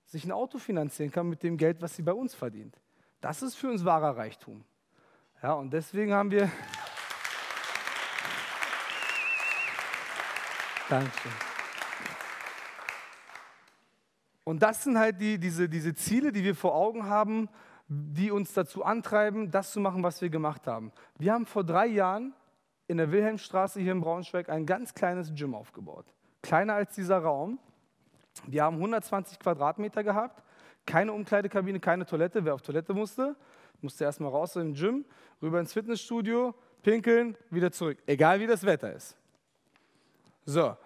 sich 0.04 0.24
ein 0.24 0.32
Auto 0.32 0.58
finanzieren 0.58 1.10
kann 1.10 1.28
mit 1.28 1.42
dem 1.42 1.56
Geld, 1.56 1.80
was 1.80 1.96
sie 1.96 2.02
bei 2.02 2.12
uns 2.12 2.34
verdient. 2.34 2.78
Das 3.20 3.42
ist 3.42 3.54
für 3.54 3.70
uns 3.70 3.84
wahrer 3.84 4.16
Reichtum. 4.16 4.64
Ja, 5.42 5.54
und 5.54 5.72
deswegen 5.72 6.12
haben 6.12 6.30
wir. 6.30 6.50
Dankeschön. 10.88 11.32
Und 14.44 14.62
das 14.62 14.84
sind 14.84 14.98
halt 14.98 15.20
die, 15.20 15.38
diese, 15.38 15.68
diese 15.68 15.94
Ziele, 15.94 16.30
die 16.30 16.44
wir 16.44 16.54
vor 16.54 16.74
Augen 16.74 17.06
haben, 17.06 17.48
die 17.88 18.30
uns 18.30 18.52
dazu 18.52 18.84
antreiben, 18.84 19.50
das 19.50 19.72
zu 19.72 19.80
machen, 19.80 20.02
was 20.02 20.20
wir 20.20 20.28
gemacht 20.28 20.66
haben. 20.66 20.92
Wir 21.18 21.32
haben 21.32 21.46
vor 21.46 21.64
drei 21.64 21.86
Jahren 21.86 22.34
in 22.86 22.98
der 22.98 23.10
Wilhelmstraße 23.10 23.80
hier 23.80 23.92
in 23.92 24.00
Braunschweig 24.00 24.48
ein 24.48 24.66
ganz 24.66 24.94
kleines 24.94 25.34
Gym 25.34 25.54
aufgebaut. 25.54 26.06
Kleiner 26.42 26.74
als 26.74 26.94
dieser 26.94 27.18
Raum. 27.18 27.58
Wir 28.46 28.64
haben 28.64 28.76
120 28.76 29.38
Quadratmeter 29.38 30.02
gehabt, 30.04 30.42
keine 30.86 31.12
Umkleidekabine, 31.12 31.80
keine 31.80 32.04
Toilette. 32.04 32.44
Wer 32.44 32.54
auf 32.54 32.62
Toilette 32.62 32.92
musste, 32.92 33.36
musste 33.80 34.04
erstmal 34.04 34.30
raus 34.30 34.56
aus 34.56 34.62
dem 34.62 34.74
Gym, 34.74 35.04
rüber 35.40 35.60
ins 35.60 35.72
Fitnessstudio, 35.72 36.54
pinkeln, 36.82 37.36
wieder 37.50 37.72
zurück. 37.72 37.98
Egal 38.06 38.40
wie 38.40 38.46
das 38.46 38.64
Wetter 38.64 38.92
ist. 38.92 39.16
So, 40.44 40.76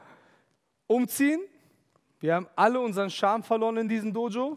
umziehen, 0.86 1.40
wir 2.20 2.34
haben 2.34 2.46
alle 2.54 2.80
unseren 2.80 3.10
Charme 3.10 3.42
verloren 3.42 3.78
in 3.78 3.88
diesem 3.88 4.12
Dojo. 4.12 4.56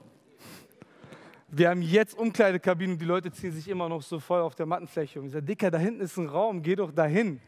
Wir 1.54 1.70
haben 1.70 1.82
jetzt 1.82 2.18
Umkleidekabinen 2.18 2.94
und 2.94 3.02
die 3.02 3.06
Leute 3.06 3.30
ziehen 3.30 3.52
sich 3.52 3.68
immer 3.68 3.90
noch 3.90 4.02
so 4.02 4.22
voll 4.22 4.40
auf 4.40 4.56
der 4.56 4.66
Mattenfläche 4.66 5.20
um. 5.20 5.26
Ich 5.26 5.34
sage, 5.34 5.44
Dicker, 5.44 5.70
da 5.70 5.78
hinten 5.78 6.00
ist 6.00 6.16
ein 6.16 6.30
Raum, 6.30 6.62
geh 6.64 6.78
doch 6.78 6.94
dahin. 6.94 7.42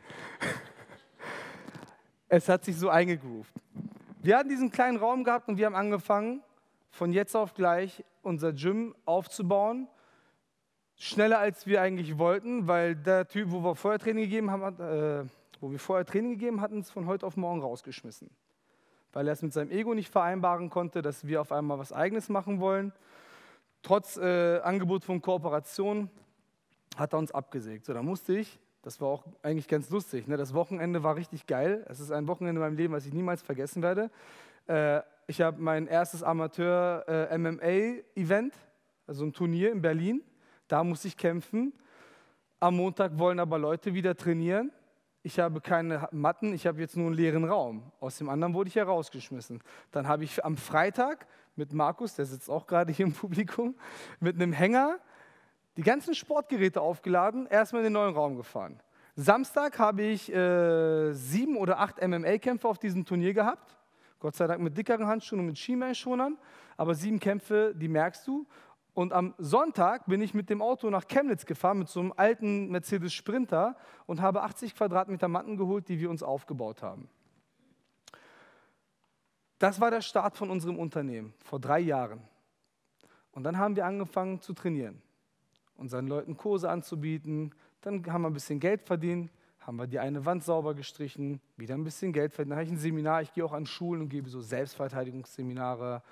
es 2.28 2.50
hat 2.50 2.66
sich 2.66 2.76
so 2.76 2.90
eingegroovt. 2.90 3.54
Wir 4.22 4.38
hatten 4.38 4.50
diesen 4.50 4.72
kleinen 4.72 4.98
Raum 4.98 5.24
gehabt 5.24 5.48
und 5.48 5.58
wir 5.58 5.66
haben 5.66 5.76
angefangen, 5.76 6.42
von 6.90 7.14
jetzt 7.14 7.34
auf 7.34 7.54
gleich 7.54 8.04
unser 8.24 8.52
Gym 8.52 8.94
aufzubauen. 9.06 9.88
Schneller 10.98 11.40
als 11.40 11.66
wir 11.66 11.82
eigentlich 11.82 12.18
wollten, 12.18 12.68
weil 12.68 12.98
der 12.98 13.26
Typ, 13.30 13.52
wo 13.52 13.64
wir 13.64 13.74
vorher 13.74 14.00
Training 14.00 14.26
gegeben 14.26 14.52
haben, 14.52 14.82
äh, 14.82 15.24
wo 15.62 15.72
wir 15.72 15.80
vorher 15.80 16.06
Training 16.06 16.32
gegeben 16.32 16.60
hatten, 16.60 16.82
ist 16.82 16.92
von 16.92 17.08
heute 17.08 17.26
auf 17.26 17.38
morgen 17.38 17.62
rausgeschmissen 17.62 18.30
weil 19.14 19.28
er 19.28 19.34
es 19.34 19.42
mit 19.44 19.54
seinem 19.54 19.72
Ego 19.72 19.94
nicht 19.94 20.10
vereinbaren 20.10 20.70
konnte, 20.70 21.02
dass 21.02 21.26
wir 21.28 21.40
auf 21.40 21.52
einmal 21.52 21.78
was 21.78 21.94
Eigenes 21.94 22.30
machen 22.30 22.60
wollen. 22.60 22.92
Trotz 23.84 24.18
äh, 24.18 24.60
Angebot 24.60 25.04
von 25.04 25.22
Kooperation 25.22 26.10
hat 26.96 27.14
er 27.14 27.20
uns 27.20 27.34
abgesägt. 27.34 27.86
So, 27.86 27.94
da 27.94 28.02
musste 28.02 28.38
ich, 28.38 28.58
das 28.82 29.02
war 29.02 29.10
auch 29.10 29.26
eigentlich 29.42 29.68
ganz 29.68 29.90
lustig, 29.90 30.26
ne? 30.28 30.38
das 30.38 30.54
Wochenende 30.54 31.04
war 31.04 31.18
richtig 31.18 31.48
geil. 31.48 31.86
Es 31.90 32.00
ist 32.00 32.12
ein 32.12 32.28
Wochenende 32.28 32.62
in 32.62 32.66
meinem 32.66 32.78
Leben, 32.78 32.94
was 32.94 33.06
ich 33.06 33.12
niemals 33.14 33.42
vergessen 33.42 33.84
werde. 33.84 34.10
Äh, 34.68 35.02
ich 35.28 35.42
habe 35.42 35.62
mein 35.62 35.88
erstes 35.88 36.24
Amateur-MMA-Event, 36.24 38.54
äh, 38.54 38.58
also 39.06 39.26
ein 39.26 39.34
Turnier 39.34 39.74
in 39.74 39.82
Berlin. 39.82 40.24
Da 40.70 40.82
musste 40.84 41.10
ich 41.10 41.18
kämpfen. 41.18 41.74
Am 42.62 42.78
Montag 42.78 43.20
wollen 43.20 43.40
aber 43.40 43.60
Leute 43.60 43.94
wieder 43.94 44.16
trainieren 44.16 44.72
ich 45.24 45.40
habe 45.40 45.62
keine 45.62 46.08
Matten, 46.12 46.54
ich 46.54 46.68
habe 46.68 46.82
jetzt 46.82 46.98
nur 46.98 47.08
einen 47.08 47.16
leeren 47.16 47.46
Raum. 47.46 47.92
Aus 48.02 48.18
dem 48.18 48.28
anderen 48.28 48.54
wurde 48.54 48.68
ich 48.68 48.76
herausgeschmissen. 48.76 49.62
Dann 49.92 50.08
habe 50.08 50.26
ich 50.26 50.44
am 50.44 50.58
Freitag 50.58 51.26
mit 51.56 51.74
Markus, 51.74 52.16
der 52.16 52.26
sitzt 52.26 52.50
auch 52.50 52.68
gerade 52.68 52.92
hier 52.92 53.06
im 53.06 53.14
Publikum, 53.14 53.76
mit 54.20 54.36
einem 54.36 54.54
Hänger 54.54 55.00
die 55.78 55.84
ganzen 55.84 56.14
Sportgeräte 56.14 56.82
aufgeladen, 56.82 57.48
erstmal 57.48 57.82
in 57.82 57.86
den 57.86 57.94
neuen 57.94 58.14
Raum 58.14 58.36
gefahren. 58.36 58.80
Samstag 59.16 59.78
habe 59.78 60.02
ich 60.04 60.34
äh, 60.34 61.14
sieben 61.14 61.58
oder 61.58 61.80
acht 61.80 62.02
MMA-Kämpfe 62.02 62.68
auf 62.68 62.80
diesem 62.80 63.06
Turnier 63.06 63.34
gehabt. 63.34 63.78
Gott 64.20 64.36
sei 64.36 64.48
Dank 64.48 64.62
mit 64.62 64.78
dickeren 64.78 65.06
Handschuhen 65.06 65.42
und 65.42 65.48
mit 65.48 65.58
Schienbeinschonern. 65.58 66.38
Aber 66.78 66.96
sieben 66.96 67.20
Kämpfe, 67.20 67.74
die 67.76 67.88
merkst 67.88 68.26
du. 68.28 68.48
Und 68.94 69.12
am 69.12 69.34
Sonntag 69.38 70.06
bin 70.06 70.22
ich 70.22 70.34
mit 70.34 70.50
dem 70.50 70.62
Auto 70.62 70.90
nach 70.90 71.08
Chemnitz 71.08 71.46
gefahren, 71.46 71.80
mit 71.80 71.90
so 71.90 72.00
einem 72.00 72.14
alten 72.16 72.70
Mercedes 72.70 73.14
Sprinter 73.14 73.76
und 74.06 74.22
habe 74.22 74.44
80 74.44 74.76
Quadratmeter 74.76 75.28
Matten 75.28 75.58
geholt, 75.58 75.90
die 75.90 76.00
wir 76.00 76.10
uns 76.10 76.24
aufgebaut 76.24 76.82
haben. 76.82 77.10
Das 79.64 79.80
war 79.80 79.92
der 79.92 80.02
Start 80.02 80.36
von 80.36 80.50
unserem 80.50 80.78
Unternehmen 80.78 81.34
vor 81.40 81.58
drei 81.58 81.80
Jahren. 81.80 82.20
Und 83.32 83.44
dann 83.44 83.58
haben 83.58 83.78
wir 83.78 83.86
angefangen 83.86 84.42
zu 84.42 84.52
trainieren, 84.52 85.02
unseren 85.78 86.06
Leuten 86.08 86.36
Kurse 86.36 86.70
anzubieten. 86.70 87.56
Dann 87.80 88.06
haben 88.12 88.24
wir 88.24 88.30
ein 88.30 88.34
bisschen 88.34 88.60
Geld 88.60 88.82
verdient, 88.82 89.32
haben 89.62 89.78
wir 89.78 89.88
die 89.88 90.00
eine 90.00 90.26
Wand 90.26 90.44
sauber 90.44 90.74
gestrichen, 90.74 91.40
wieder 91.56 91.76
ein 91.76 91.86
bisschen 91.86 92.12
Geld 92.12 92.34
verdient. 92.34 92.52
Dann 92.52 92.58
habe 92.58 92.66
ich 92.66 92.74
ein 92.74 92.78
Seminar, 92.78 93.22
ich 93.22 93.32
gehe 93.32 93.46
auch 93.46 93.54
an 93.54 93.66
Schulen 93.66 94.02
und 94.02 94.10
gebe 94.10 94.30
so 94.30 94.42
Selbstverteidigungsseminare, 94.42 96.04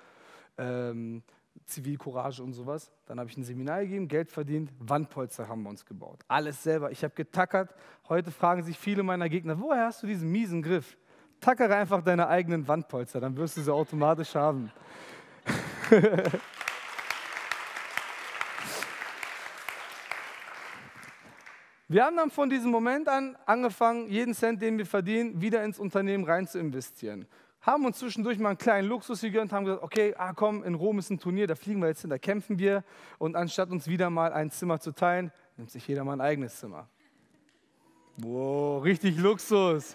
ähm, 0.56 1.22
Zivilcourage 1.66 2.42
und 2.42 2.54
sowas. 2.54 2.90
Dann 3.04 3.20
habe 3.20 3.28
ich 3.28 3.36
ein 3.36 3.44
Seminar 3.44 3.82
gegeben, 3.82 4.08
Geld 4.08 4.30
verdient, 4.30 4.72
Wandpolster 4.78 5.46
haben 5.46 5.64
wir 5.64 5.68
uns 5.68 5.84
gebaut. 5.84 6.24
Alles 6.26 6.62
selber. 6.62 6.90
Ich 6.90 7.04
habe 7.04 7.12
getackert. 7.12 7.74
Heute 8.08 8.30
fragen 8.30 8.62
sich 8.62 8.78
viele 8.78 9.02
meiner 9.02 9.28
Gegner, 9.28 9.60
woher 9.60 9.84
hast 9.84 10.02
du 10.02 10.06
diesen 10.06 10.32
miesen 10.32 10.62
Griff? 10.62 10.96
Tackere 11.42 11.76
einfach 11.76 12.02
deine 12.02 12.28
eigenen 12.28 12.66
Wandpolster, 12.66 13.20
dann 13.20 13.36
wirst 13.36 13.58
du 13.58 13.60
sie 13.60 13.72
automatisch 13.72 14.34
haben. 14.34 14.72
Wir 21.88 22.06
haben 22.06 22.16
dann 22.16 22.30
von 22.30 22.48
diesem 22.48 22.70
Moment 22.70 23.06
an 23.06 23.36
angefangen, 23.44 24.08
jeden 24.08 24.32
Cent, 24.32 24.62
den 24.62 24.78
wir 24.78 24.86
verdienen, 24.86 25.42
wieder 25.42 25.62
ins 25.62 25.78
Unternehmen 25.78 26.24
rein 26.24 26.46
zu 26.46 26.58
investieren. 26.58 27.26
Haben 27.60 27.84
uns 27.84 27.98
zwischendurch 27.98 28.38
mal 28.38 28.48
einen 28.48 28.56
kleinen 28.58 28.88
Luxus 28.88 29.20
gegönnt, 29.20 29.52
haben 29.52 29.66
gesagt, 29.66 29.82
okay, 29.82 30.14
ah, 30.16 30.32
komm, 30.32 30.64
in 30.64 30.74
Rom 30.74 30.98
ist 30.98 31.10
ein 31.10 31.18
Turnier, 31.18 31.46
da 31.46 31.54
fliegen 31.54 31.82
wir 31.82 31.88
jetzt 31.88 32.00
hin, 32.00 32.08
da 32.08 32.16
kämpfen 32.16 32.58
wir. 32.58 32.82
Und 33.18 33.36
anstatt 33.36 33.70
uns 33.70 33.88
wieder 33.88 34.08
mal 34.08 34.32
ein 34.32 34.50
Zimmer 34.50 34.80
zu 34.80 34.92
teilen, 34.92 35.32
nimmt 35.58 35.70
sich 35.70 35.86
jeder 35.86 36.02
mal 36.02 36.14
ein 36.14 36.22
eigenes 36.22 36.58
Zimmer. 36.58 36.88
Wow, 38.16 38.82
richtig 38.82 39.18
Luxus. 39.18 39.94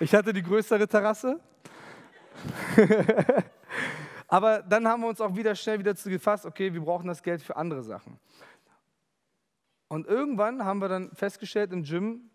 Ich 0.00 0.14
hatte 0.14 0.32
die 0.32 0.42
größere 0.42 0.88
Terrasse. 0.88 1.38
Aber 4.28 4.62
dann 4.62 4.88
haben 4.88 5.02
wir 5.02 5.08
uns 5.08 5.20
auch 5.20 5.36
wieder 5.36 5.54
schnell 5.54 5.78
wieder 5.78 5.94
zu 5.94 6.08
gefasst, 6.08 6.46
okay, 6.46 6.72
wir 6.72 6.80
brauchen 6.80 7.06
das 7.06 7.22
Geld 7.22 7.42
für 7.42 7.54
andere 7.54 7.82
Sachen. 7.82 8.18
Und 9.88 10.06
irgendwann 10.06 10.64
haben 10.64 10.80
wir 10.80 10.88
dann 10.88 11.14
festgestellt 11.14 11.72
im 11.72 11.82
Gym, 11.82 12.30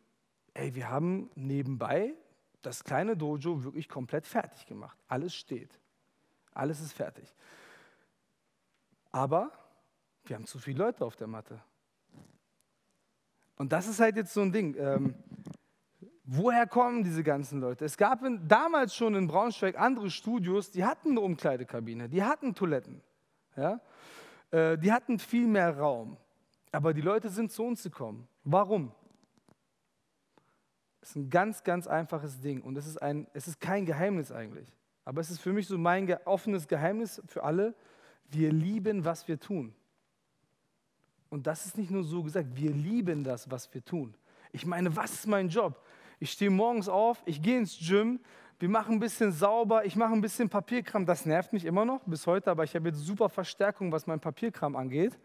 ey, 0.53 0.75
wir 0.75 0.89
haben 0.89 1.31
nebenbei 1.33 2.13
das 2.61 2.83
kleine 2.83 3.17
Dojo 3.17 3.63
wirklich 3.63 3.89
komplett 3.89 4.27
fertig 4.27 4.67
gemacht. 4.67 4.97
Alles 5.07 5.33
steht. 5.33 5.71
Alles 6.51 6.81
ist 6.81 6.93
fertig. 6.93 7.33
Aber 9.11 9.51
wir 10.25 10.35
haben 10.35 10.45
zu 10.45 10.59
viele 10.59 10.83
Leute 10.83 11.03
auf 11.03 11.15
der 11.15 11.27
Matte. 11.27 11.59
Und 13.55 13.71
das 13.71 13.87
ist 13.87 13.99
halt 13.99 14.17
jetzt 14.17 14.33
so 14.33 14.41
ein 14.41 14.51
Ding. 14.51 14.75
Ähm, 14.77 15.15
woher 16.25 16.67
kommen 16.67 17.03
diese 17.03 17.23
ganzen 17.23 17.59
Leute? 17.61 17.85
Es 17.85 17.97
gab 17.97 18.23
in, 18.23 18.47
damals 18.47 18.95
schon 18.95 19.15
in 19.15 19.27
Braunschweig 19.27 19.79
andere 19.79 20.09
Studios, 20.09 20.71
die 20.71 20.83
hatten 20.83 21.11
eine 21.11 21.21
Umkleidekabine, 21.21 22.09
die 22.09 22.23
hatten 22.23 22.53
Toiletten. 22.53 23.01
Ja? 23.55 23.79
Äh, 24.51 24.77
die 24.77 24.91
hatten 24.91 25.19
viel 25.19 25.47
mehr 25.47 25.77
Raum. 25.77 26.17
Aber 26.71 26.93
die 26.93 27.01
Leute 27.01 27.29
sind 27.29 27.51
zu 27.51 27.63
uns 27.63 27.83
gekommen. 27.83 28.27
Warum? 28.43 28.91
Es 31.01 31.11
ist 31.11 31.15
ein 31.15 31.29
ganz, 31.29 31.63
ganz 31.63 31.87
einfaches 31.87 32.41
Ding 32.41 32.61
und 32.61 32.77
es 32.77 32.87
ist, 32.87 33.01
ein, 33.01 33.27
es 33.33 33.47
ist 33.47 33.59
kein 33.59 33.85
Geheimnis 33.85 34.31
eigentlich. 34.31 34.73
Aber 35.05 35.21
es 35.21 35.29
ist 35.29 35.39
für 35.39 35.53
mich 35.53 35.67
so 35.67 35.77
mein 35.77 36.11
offenes 36.25 36.67
Geheimnis 36.67 37.21
für 37.27 37.43
alle. 37.43 37.75
Wir 38.29 38.51
lieben, 38.51 39.05
was 39.05 39.27
wir 39.27 39.39
tun. 39.39 39.75
Und 41.29 41.45
das 41.45 41.65
ist 41.65 41.77
nicht 41.77 41.91
nur 41.91 42.03
so 42.03 42.23
gesagt, 42.23 42.55
wir 42.55 42.71
lieben 42.71 43.23
das, 43.23 43.49
was 43.51 43.71
wir 43.73 43.85
tun. 43.85 44.15
Ich 44.51 44.65
meine, 44.65 44.95
was 44.95 45.13
ist 45.13 45.27
mein 45.27 45.49
Job? 45.49 45.79
Ich 46.19 46.31
stehe 46.31 46.51
morgens 46.51 46.89
auf, 46.89 47.21
ich 47.25 47.41
gehe 47.41 47.57
ins 47.57 47.77
Gym, 47.79 48.19
wir 48.59 48.69
machen 48.69 48.95
ein 48.95 48.99
bisschen 48.99 49.31
sauber, 49.31 49.85
ich 49.85 49.95
mache 49.95 50.13
ein 50.13 50.21
bisschen 50.21 50.47
Papierkram. 50.47 51.05
Das 51.05 51.25
nervt 51.25 51.51
mich 51.51 51.65
immer 51.65 51.83
noch 51.83 52.01
bis 52.05 52.25
heute, 52.25 52.49
aber 52.51 52.63
ich 52.63 52.73
habe 52.73 52.87
jetzt 52.87 52.99
super 52.99 53.27
Verstärkung, 53.27 53.91
was 53.91 54.07
mein 54.07 54.19
Papierkram 54.19 54.75
angeht. 54.75 55.19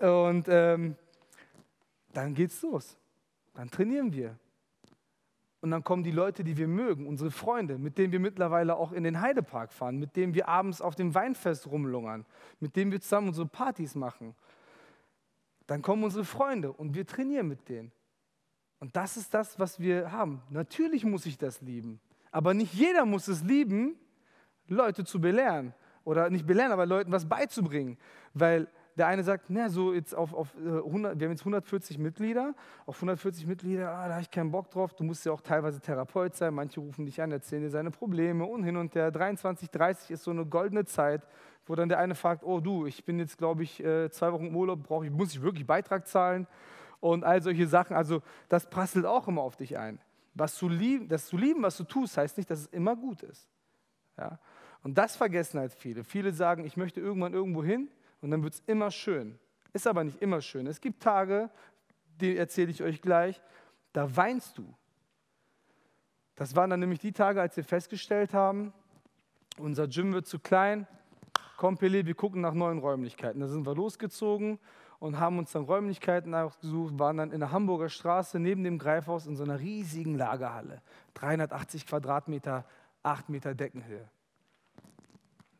Und 0.00 0.46
ähm, 0.48 0.96
dann 2.12 2.34
geht's 2.34 2.62
los. 2.62 2.96
Dann 3.54 3.70
trainieren 3.70 4.12
wir. 4.12 4.38
Und 5.60 5.72
dann 5.72 5.82
kommen 5.82 6.04
die 6.04 6.12
Leute, 6.12 6.44
die 6.44 6.56
wir 6.56 6.68
mögen, 6.68 7.06
unsere 7.06 7.30
Freunde, 7.30 7.78
mit 7.78 7.98
denen 7.98 8.12
wir 8.12 8.20
mittlerweile 8.20 8.76
auch 8.76 8.92
in 8.92 9.02
den 9.02 9.20
Heidepark 9.20 9.72
fahren, 9.72 9.98
mit 9.98 10.14
denen 10.16 10.32
wir 10.32 10.48
abends 10.48 10.80
auf 10.80 10.94
dem 10.94 11.14
Weinfest 11.14 11.66
rumlungern, 11.66 12.24
mit 12.60 12.76
denen 12.76 12.92
wir 12.92 13.00
zusammen 13.00 13.28
unsere 13.28 13.48
Partys 13.48 13.94
machen. 13.96 14.34
Dann 15.66 15.82
kommen 15.82 16.04
unsere 16.04 16.24
Freunde 16.24 16.72
und 16.72 16.94
wir 16.94 17.06
trainieren 17.06 17.48
mit 17.48 17.68
denen. 17.68 17.92
Und 18.80 18.94
das 18.96 19.16
ist 19.16 19.34
das, 19.34 19.58
was 19.58 19.80
wir 19.80 20.12
haben. 20.12 20.42
Natürlich 20.50 21.04
muss 21.04 21.26
ich 21.26 21.36
das 21.36 21.60
lieben. 21.60 22.00
Aber 22.30 22.54
nicht 22.54 22.74
jeder 22.74 23.04
muss 23.04 23.28
es 23.28 23.42
lieben, 23.42 23.96
Leute 24.68 25.04
zu 25.04 25.20
belehren. 25.20 25.74
Oder 26.04 26.30
nicht 26.30 26.46
belehren, 26.46 26.72
aber 26.72 26.86
Leuten 26.86 27.12
was 27.12 27.28
beizubringen. 27.28 27.98
Weil 28.34 28.68
der 28.98 29.06
eine 29.06 29.22
sagt, 29.22 29.46
na, 29.48 29.68
so 29.68 29.94
jetzt 29.94 30.14
auf, 30.14 30.34
auf 30.34 30.54
100, 30.56 31.14
äh, 31.14 31.20
wir 31.20 31.26
haben 31.26 31.32
jetzt 31.32 31.42
140 31.42 31.98
Mitglieder, 31.98 32.54
auf 32.84 32.96
140 32.96 33.46
Mitglieder, 33.46 33.90
ah, 33.90 34.08
da 34.08 34.14
habe 34.14 34.22
ich 34.22 34.30
keinen 34.30 34.50
Bock 34.50 34.70
drauf. 34.70 34.94
Du 34.94 35.04
musst 35.04 35.24
ja 35.24 35.32
auch 35.32 35.40
teilweise 35.40 35.80
Therapeut 35.80 36.34
sein. 36.34 36.54
Manche 36.54 36.80
rufen 36.80 37.06
dich 37.06 37.22
an, 37.22 37.30
erzählen 37.30 37.62
dir 37.62 37.70
seine 37.70 37.90
Probleme 37.90 38.44
und 38.44 38.64
hin 38.64 38.76
und 38.76 38.94
her. 38.94 39.10
23, 39.10 39.70
30 39.70 40.10
ist 40.10 40.24
so 40.24 40.30
eine 40.30 40.44
goldene 40.44 40.84
Zeit, 40.84 41.26
wo 41.66 41.74
dann 41.74 41.88
der 41.88 41.98
eine 41.98 42.14
fragt, 42.14 42.42
oh 42.42 42.60
du, 42.60 42.86
ich 42.86 43.04
bin 43.04 43.18
jetzt, 43.18 43.38
glaube 43.38 43.62
ich, 43.62 43.82
äh, 43.84 44.10
zwei 44.10 44.32
Wochen 44.32 44.46
im 44.46 44.56
Urlaub, 44.56 44.80
ich, 45.04 45.10
muss 45.10 45.32
ich 45.32 45.42
wirklich 45.42 45.66
Beitrag 45.66 46.06
zahlen? 46.08 46.46
Und 47.00 47.24
all 47.24 47.42
solche 47.42 47.66
Sachen. 47.66 47.96
Also 47.96 48.22
das 48.48 48.68
prasselt 48.68 49.06
auch 49.06 49.28
immer 49.28 49.42
auf 49.42 49.56
dich 49.56 49.78
ein. 49.78 50.00
Was 50.34 50.56
zu 50.56 50.68
lieben, 50.68 51.08
das 51.08 51.26
zu 51.26 51.36
lieben, 51.36 51.62
was 51.62 51.76
du 51.76 51.84
tust, 51.84 52.16
heißt 52.16 52.36
nicht, 52.36 52.50
dass 52.50 52.60
es 52.60 52.66
immer 52.68 52.96
gut 52.96 53.22
ist. 53.22 53.48
Ja? 54.16 54.38
Und 54.82 54.96
das 54.96 55.16
vergessen 55.16 55.60
halt 55.60 55.72
viele. 55.72 56.04
Viele 56.04 56.32
sagen, 56.32 56.64
ich 56.64 56.76
möchte 56.76 57.00
irgendwann 57.00 57.34
irgendwo 57.34 57.62
hin 57.62 57.88
und 58.20 58.30
dann 58.30 58.42
wird 58.42 58.54
es 58.54 58.62
immer 58.66 58.90
schön. 58.90 59.38
Ist 59.72 59.86
aber 59.86 60.04
nicht 60.04 60.20
immer 60.22 60.40
schön. 60.40 60.66
Es 60.66 60.80
gibt 60.80 61.02
Tage, 61.02 61.50
die 62.20 62.36
erzähle 62.36 62.70
ich 62.70 62.82
euch 62.82 63.00
gleich, 63.00 63.40
da 63.92 64.16
weinst 64.16 64.58
du. 64.58 64.74
Das 66.34 66.54
waren 66.54 66.70
dann 66.70 66.80
nämlich 66.80 67.00
die 67.00 67.12
Tage, 67.12 67.40
als 67.40 67.56
wir 67.56 67.64
festgestellt 67.64 68.32
haben, 68.32 68.72
unser 69.58 69.88
Gym 69.88 70.12
wird 70.12 70.26
zu 70.26 70.38
klein, 70.38 70.86
komm 71.56 71.76
Pele, 71.76 72.06
wir 72.06 72.14
gucken 72.14 72.40
nach 72.40 72.54
neuen 72.54 72.78
Räumlichkeiten. 72.78 73.40
Da 73.40 73.48
sind 73.48 73.66
wir 73.66 73.74
losgezogen 73.74 74.60
und 75.00 75.18
haben 75.18 75.38
uns 75.38 75.52
dann 75.52 75.64
Räumlichkeiten 75.64 76.34
ausgesucht, 76.34 76.98
waren 76.98 77.18
dann 77.18 77.32
in 77.32 77.40
der 77.40 77.52
Hamburger 77.52 77.88
Straße 77.88 78.38
neben 78.38 78.64
dem 78.64 78.78
Greifhaus 78.78 79.26
in 79.26 79.36
so 79.36 79.44
einer 79.44 79.60
riesigen 79.60 80.16
Lagerhalle. 80.16 80.82
380 81.14 81.86
Quadratmeter, 81.86 82.64
8 83.02 83.28
Meter 83.28 83.54
Deckenhöhe. 83.54 84.08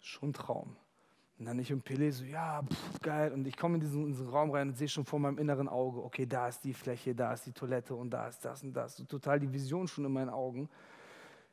Schon 0.00 0.30
ein 0.30 0.32
Traum. 0.32 0.76
Und 1.38 1.46
dann 1.46 1.58
ich 1.60 1.72
und 1.72 1.84
Pele 1.84 2.10
so, 2.10 2.24
ja, 2.24 2.62
pff, 2.62 3.00
geil. 3.00 3.32
Und 3.32 3.46
ich 3.46 3.56
komme 3.56 3.74
in 3.74 3.80
diesen, 3.80 4.02
in 4.02 4.08
diesen, 4.08 4.28
Raum 4.28 4.50
rein 4.50 4.70
und 4.70 4.74
sehe 4.74 4.88
schon 4.88 5.04
vor 5.04 5.20
meinem 5.20 5.38
inneren 5.38 5.68
Auge, 5.68 6.02
okay, 6.02 6.26
da 6.26 6.48
ist 6.48 6.64
die 6.64 6.74
Fläche, 6.74 7.14
da 7.14 7.32
ist 7.32 7.46
die 7.46 7.52
Toilette 7.52 7.94
und 7.94 8.10
da 8.10 8.26
ist 8.26 8.44
das 8.44 8.64
und 8.64 8.72
das. 8.72 8.96
So 8.96 9.04
total 9.04 9.38
die 9.38 9.52
Vision 9.52 9.86
schon 9.86 10.04
in 10.04 10.12
meinen 10.12 10.30
Augen. 10.30 10.68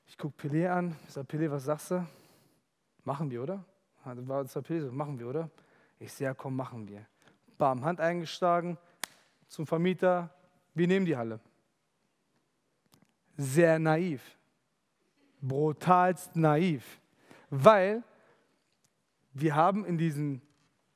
Ich 0.07 0.17
gucke 0.17 0.35
Pele 0.35 0.71
an, 0.71 0.95
ich 1.07 1.13
sage, 1.13 1.27
Pele, 1.27 1.51
was 1.51 1.65
sagst 1.65 1.91
du? 1.91 2.05
Machen 3.03 3.29
wir, 3.29 3.43
oder? 3.43 3.63
Das 4.03 4.27
war 4.27 4.43
das 4.43 4.53
Pele 4.63 4.87
so, 4.87 4.91
machen 4.91 5.19
wir, 5.19 5.27
oder? 5.27 5.49
Ich 5.99 6.11
sehe, 6.11 6.25
ja, 6.25 6.33
komm, 6.33 6.55
machen 6.55 6.87
wir. 6.87 7.05
Bam, 7.57 7.83
Hand 7.85 7.99
eingeschlagen, 7.99 8.77
zum 9.47 9.65
Vermieter, 9.67 10.29
wir 10.73 10.87
nehmen 10.87 11.05
die 11.05 11.15
Halle. 11.15 11.39
Sehr 13.37 13.79
naiv. 13.79 14.37
Brutalst 15.41 16.35
naiv. 16.35 16.99
Weil 17.49 18.03
wir 19.33 19.55
haben 19.55 19.85
in 19.85 19.97
diesen 19.97 20.41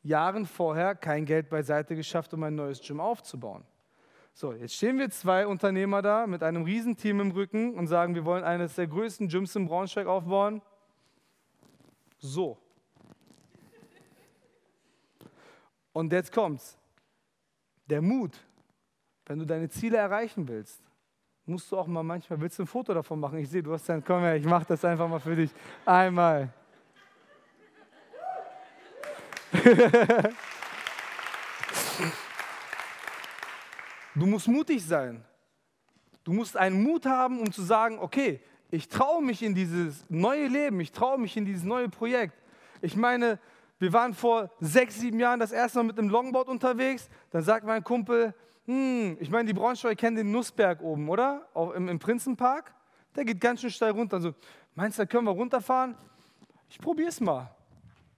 Jahren 0.01 0.45
vorher 0.45 0.95
kein 0.95 1.25
Geld 1.25 1.49
beiseite 1.49 1.95
geschafft, 1.95 2.33
um 2.33 2.43
ein 2.43 2.55
neues 2.55 2.81
Gym 2.81 2.99
aufzubauen. 2.99 3.63
So, 4.33 4.53
jetzt 4.53 4.75
stehen 4.75 4.97
wir 4.97 5.09
zwei 5.09 5.45
Unternehmer 5.45 6.01
da 6.01 6.25
mit 6.25 6.43
einem 6.43 6.63
Riesenteam 6.63 7.19
im 7.19 7.31
Rücken 7.31 7.73
und 7.73 7.87
sagen, 7.87 8.15
wir 8.15 8.23
wollen 8.23 8.43
eines 8.43 8.75
der 8.75 8.87
größten 8.87 9.27
Gyms 9.27 9.55
in 9.55 9.67
Braunschweig 9.67 10.07
aufbauen. 10.07 10.61
So. 12.19 12.57
Und 15.99 16.11
jetzt 16.13 16.31
kommt's. 16.31 16.77
Der 17.85 18.01
Mut, 18.01 18.31
wenn 19.25 19.37
du 19.37 19.43
deine 19.45 19.67
Ziele 19.67 19.97
erreichen 19.97 20.47
willst, 20.47 20.81
musst 21.45 21.69
du 21.69 21.77
auch 21.77 21.87
mal 21.87 22.03
manchmal, 22.03 22.39
willst 22.39 22.57
du 22.57 22.63
ein 22.63 22.67
Foto 22.67 22.93
davon 22.93 23.19
machen? 23.19 23.37
Ich 23.39 23.49
sehe, 23.49 23.61
du 23.61 23.73
hast 23.73 23.89
dein, 23.89 24.01
komm 24.01 24.21
her, 24.21 24.37
ich 24.37 24.45
mache 24.45 24.63
das 24.65 24.85
einfach 24.85 25.09
mal 25.09 25.19
für 25.19 25.35
dich. 25.35 25.51
Einmal. 25.85 26.53
du 34.15 34.25
musst 34.25 34.47
mutig 34.47 34.81
sein. 34.85 35.21
Du 36.23 36.31
musst 36.31 36.55
einen 36.55 36.81
Mut 36.81 37.05
haben, 37.05 37.41
um 37.41 37.51
zu 37.51 37.61
sagen, 37.61 37.99
okay, 37.99 38.39
ich 38.71 38.87
traue 38.87 39.21
mich 39.21 39.43
in 39.43 39.53
dieses 39.53 40.05
neue 40.09 40.47
Leben, 40.47 40.79
ich 40.79 40.93
traue 40.93 41.17
mich 41.17 41.35
in 41.35 41.43
dieses 41.43 41.65
neue 41.65 41.89
Projekt. 41.89 42.41
Ich 42.81 42.95
meine, 42.95 43.37
wir 43.79 43.93
waren 43.93 44.13
vor 44.13 44.51
sechs, 44.59 44.99
sieben 44.99 45.19
Jahren 45.19 45.39
das 45.39 45.51
erste 45.51 45.79
Mal 45.79 45.83
mit 45.83 45.97
einem 45.97 46.09
Longboard 46.09 46.49
unterwegs. 46.49 47.09
Dann 47.31 47.43
sagt 47.43 47.65
mein 47.65 47.83
Kumpel, 47.83 48.33
hm, 48.65 49.17
ich 49.19 49.29
meine, 49.29 49.47
die 49.47 49.53
Braunschweig 49.53 49.97
kennen 49.97 50.17
den 50.17 50.31
Nussberg 50.31 50.81
oben, 50.81 51.09
oder? 51.09 51.47
Auch 51.53 51.71
im, 51.71 51.87
im 51.87 51.97
Prinzenpark. 51.97 52.73
Der 53.15 53.25
geht 53.25 53.39
ganz 53.39 53.61
schön 53.61 53.71
steil 53.71 53.91
runter. 53.91 54.17
Also, 54.17 54.33
meinst 54.75 54.99
du, 54.99 55.03
da 55.03 55.05
können 55.07 55.25
wir 55.25 55.31
runterfahren? 55.31 55.95
Ich 56.69 56.77
probiere 56.77 57.09
es 57.09 57.19
mal. 57.19 57.49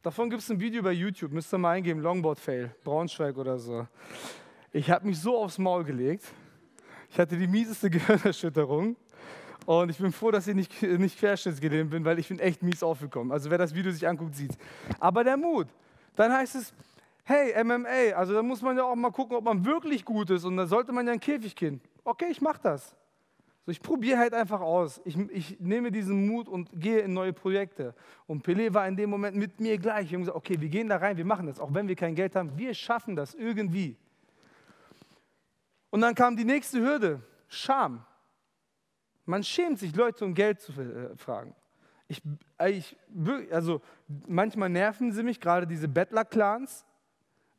Davon 0.02 0.32
gibt 0.32 0.42
es 0.42 0.50
ein 0.50 0.60
Video 0.60 0.82
bei 0.82 0.94
YouTube, 0.94 1.32
müsst 1.32 1.54
ihr 1.54 1.60
mal 1.60 1.74
eingeben, 1.74 2.02
Longboard-Fail, 2.02 2.76
Braunschweig 2.84 3.38
oder 3.38 3.60
so. 3.60 3.88
Ich 4.74 4.90
habe 4.90 5.06
mich 5.06 5.20
so 5.20 5.38
aufs 5.38 5.60
Maul 5.60 5.84
gelegt. 5.84 6.26
Ich 7.12 7.20
hatte 7.20 7.38
die 7.38 7.48
mieseste 7.48 7.90
Gehirnerschütterung. 7.92 8.96
Und 9.80 9.90
ich 9.90 10.00
bin 10.00 10.12
froh, 10.12 10.32
dass 10.32 10.48
ich 10.48 10.56
nicht, 10.56 10.82
nicht 10.82 11.18
querschnittsgelähmt 11.18 11.92
bin, 11.92 12.04
weil 12.04 12.20
ich 12.20 12.28
bin 12.28 12.40
echt 12.40 12.62
mies 12.62 12.84
aufgekommen. 12.84 13.32
Also 13.32 13.50
wer 13.50 13.58
das 13.58 13.74
Video 13.74 13.90
sich 13.90 14.06
anguckt, 14.06 14.36
sieht 14.36 14.52
Aber 15.00 15.24
der 15.24 15.38
Mut. 15.38 15.68
Dann 16.18 16.34
heißt 16.34 16.56
es, 16.56 16.74
hey, 17.24 17.64
MMA, 17.64 18.18
also 18.18 18.34
da 18.34 18.44
muss 18.44 18.62
man 18.62 18.76
ja 18.76 18.84
auch 18.84 18.98
mal 18.98 19.12
gucken, 19.12 19.38
ob 19.38 19.46
man 19.46 19.64
wirklich 19.64 20.04
gut 20.04 20.30
ist. 20.30 20.44
Und 20.44 20.58
da 20.58 20.68
sollte 20.68 20.92
man 20.92 21.08
ja 21.08 21.14
ein 21.14 21.22
Käfigkind. 21.22 21.82
Okay, 22.04 22.28
ich 22.30 22.42
mache 22.42 22.60
das. 22.62 22.94
So, 23.66 23.72
ich 23.72 23.82
probiere 23.82 24.18
halt 24.18 24.34
einfach 24.34 24.60
aus. 24.60 25.00
Ich, 25.06 25.18
ich, 25.30 25.58
nehme 25.62 25.90
diesen 25.90 26.28
Mut 26.28 26.50
und 26.50 26.70
gehe 26.74 27.00
in 27.00 27.14
neue 27.14 27.32
Projekte. 27.32 27.96
Und 28.28 28.46
Pelé 28.46 28.74
war 28.74 28.86
in 28.90 28.98
dem 28.98 29.10
Moment 29.10 29.38
mit 29.38 29.62
mir 29.62 29.78
gleich. 29.78 30.12
Wir 30.12 30.18
haben 30.18 30.24
gesagt, 30.24 30.38
okay, 30.38 30.60
wir 30.60 30.68
gehen 30.68 30.90
da 30.90 30.98
rein, 30.98 31.16
wir 31.16 31.24
machen 31.24 31.48
das. 31.48 31.62
Auch 31.62 31.74
wenn 31.74 31.88
wir 31.88 31.96
kein 31.96 32.14
Geld 32.14 32.36
haben, 32.36 32.52
wir 32.58 32.74
schaffen 32.74 33.16
das 33.16 33.36
irgendwie. 33.36 33.96
Und 35.92 36.02
dann 36.02 36.14
kam 36.14 36.36
die 36.36 36.44
nächste 36.44 36.82
Hürde, 36.82 37.22
Scham. 37.48 38.06
Man 39.32 39.46
schämt 39.46 39.80
sich, 39.80 39.96
Leute 39.96 40.26
um 40.26 40.34
Geld 40.34 40.60
zu 40.60 40.74
äh, 40.74 41.16
fragen. 41.16 41.56
Ich, 42.10 42.22
ich, 42.68 42.98
also 43.50 43.82
manchmal 44.28 44.68
nerven 44.68 45.14
sie 45.14 45.24
mich, 45.24 45.40
gerade 45.40 45.66
diese 45.66 45.88
Bettler-Clans, 45.88 46.86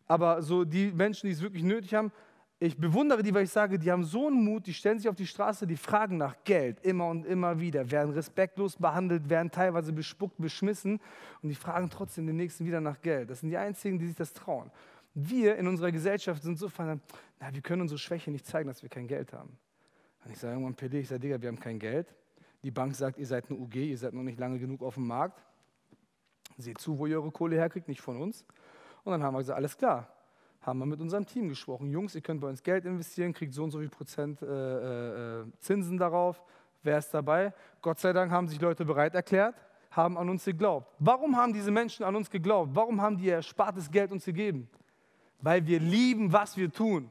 aber 0.06 0.42
so 0.42 0.64
die 0.66 0.92
Menschen, 0.92 1.28
die 1.28 1.32
es 1.32 1.40
wirklich 1.40 1.62
nötig 1.62 1.94
haben, 1.94 2.12
ich 2.58 2.76
bewundere 2.76 3.22
die, 3.22 3.32
weil 3.32 3.44
ich 3.44 3.50
sage, 3.50 3.78
die 3.78 3.90
haben 3.90 4.04
so 4.04 4.26
einen 4.26 4.44
Mut, 4.44 4.66
die 4.66 4.74
stellen 4.74 4.98
sich 4.98 5.08
auf 5.08 5.16
die 5.16 5.26
Straße, 5.26 5.66
die 5.66 5.78
fragen 5.78 6.18
nach 6.18 6.36
Geld 6.44 6.78
immer 6.84 7.08
und 7.08 7.24
immer 7.24 7.58
wieder, 7.58 7.90
werden 7.90 8.12
respektlos 8.12 8.76
behandelt, 8.76 9.30
werden 9.30 9.50
teilweise 9.50 9.94
bespuckt, 9.94 10.36
beschmissen 10.36 11.00
und 11.40 11.48
die 11.48 11.54
fragen 11.54 11.88
trotzdem 11.88 12.26
den 12.26 12.36
Nächsten 12.36 12.66
wieder 12.66 12.82
nach 12.82 13.00
Geld. 13.00 13.30
Das 13.30 13.40
sind 13.40 13.48
die 13.48 13.56
Einzigen, 13.56 13.98
die 13.98 14.08
sich 14.08 14.16
das 14.16 14.34
trauen. 14.34 14.70
Wir 15.14 15.56
in 15.56 15.66
unserer 15.66 15.90
Gesellschaft 15.90 16.42
sind 16.42 16.58
so 16.58 16.68
verdammt, 16.68 17.02
na, 17.40 17.52
wir 17.54 17.62
können 17.62 17.80
unsere 17.80 17.98
Schwäche 17.98 18.30
nicht 18.30 18.44
zeigen, 18.46 18.68
dass 18.68 18.82
wir 18.82 18.90
kein 18.90 19.08
Geld 19.08 19.32
haben. 19.32 19.56
Und 20.24 20.30
ich 20.30 20.38
sage 20.38 20.54
irgendwann 20.54 20.74
PD, 20.74 21.00
ich 21.00 21.08
sage, 21.08 21.20
Digga, 21.20 21.40
wir 21.40 21.48
haben 21.48 21.58
kein 21.58 21.78
Geld. 21.78 22.14
Die 22.62 22.70
Bank 22.70 22.94
sagt, 22.94 23.18
ihr 23.18 23.26
seid 23.26 23.50
eine 23.50 23.58
UG, 23.58 23.74
ihr 23.74 23.98
seid 23.98 24.14
noch 24.14 24.22
nicht 24.22 24.38
lange 24.38 24.58
genug 24.58 24.82
auf 24.82 24.94
dem 24.94 25.06
Markt. 25.06 25.42
Seht 26.58 26.78
zu, 26.78 26.98
wo 26.98 27.06
ihr 27.06 27.16
eure 27.20 27.32
Kohle 27.32 27.56
herkriegt, 27.56 27.88
nicht 27.88 28.00
von 28.00 28.20
uns. 28.20 28.44
Und 29.04 29.12
dann 29.12 29.22
haben 29.22 29.34
wir 29.34 29.38
gesagt, 29.38 29.56
alles 29.56 29.76
klar. 29.76 30.08
Haben 30.60 30.78
wir 30.78 30.86
mit 30.86 31.00
unserem 31.00 31.26
Team 31.26 31.48
gesprochen. 31.48 31.90
Jungs, 31.90 32.14
ihr 32.14 32.20
könnt 32.20 32.40
bei 32.40 32.48
uns 32.48 32.62
Geld 32.62 32.84
investieren, 32.84 33.32
kriegt 33.32 33.52
so 33.52 33.64
und 33.64 33.72
so 33.72 33.80
viel 33.80 33.88
Prozent 33.88 34.42
äh, 34.42 35.40
äh, 35.40 35.44
Zinsen 35.58 35.98
darauf. 35.98 36.40
Wer 36.84 36.98
ist 36.98 37.12
dabei? 37.12 37.52
Gott 37.80 37.98
sei 37.98 38.12
Dank 38.12 38.30
haben 38.30 38.46
sich 38.46 38.60
Leute 38.60 38.84
bereit 38.84 39.14
erklärt, 39.14 39.56
haben 39.90 40.16
an 40.16 40.28
uns 40.28 40.44
geglaubt. 40.44 40.94
Warum 41.00 41.36
haben 41.36 41.52
diese 41.52 41.72
Menschen 41.72 42.04
an 42.04 42.14
uns 42.14 42.30
geglaubt? 42.30 42.70
Warum 42.74 43.00
haben 43.00 43.16
die 43.16 43.28
erspartes 43.28 43.90
Geld 43.90 44.12
uns 44.12 44.24
gegeben? 44.24 44.68
Weil 45.40 45.66
wir 45.66 45.80
lieben, 45.80 46.32
was 46.32 46.56
wir 46.56 46.72
tun. 46.72 47.10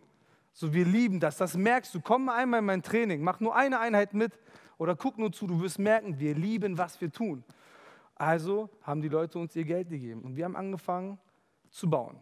So, 0.53 0.73
wir 0.73 0.85
lieben 0.85 1.19
das. 1.19 1.37
Das 1.37 1.55
merkst 1.55 1.93
du. 1.95 2.01
Komm 2.01 2.29
einmal 2.29 2.59
in 2.59 2.65
mein 2.65 2.83
Training, 2.83 3.21
mach 3.21 3.39
nur 3.39 3.55
eine 3.55 3.79
Einheit 3.79 4.13
mit 4.13 4.37
oder 4.77 4.95
guck 4.95 5.17
nur 5.17 5.31
zu. 5.31 5.47
Du 5.47 5.61
wirst 5.61 5.79
merken, 5.79 6.19
wir 6.19 6.35
lieben, 6.35 6.77
was 6.77 6.99
wir 6.99 7.11
tun. 7.11 7.43
Also 8.15 8.69
haben 8.83 9.01
die 9.01 9.09
Leute 9.09 9.39
uns 9.39 9.55
ihr 9.55 9.63
Geld 9.63 9.89
gegeben 9.89 10.21
und 10.21 10.35
wir 10.35 10.45
haben 10.45 10.55
angefangen 10.55 11.17
zu 11.71 11.89
bauen 11.89 12.21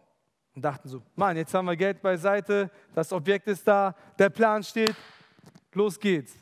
und 0.56 0.64
dachten 0.64 0.88
so, 0.88 1.02
Mann, 1.16 1.36
jetzt 1.36 1.54
haben 1.54 1.66
wir 1.66 1.76
Geld 1.76 2.02
beiseite, 2.02 2.72
das 2.94 3.12
Objekt 3.12 3.48
ist 3.48 3.68
da, 3.68 3.96
der 4.18 4.30
Plan 4.30 4.64
steht, 4.64 4.96
los 5.74 6.00
geht's. 6.00 6.36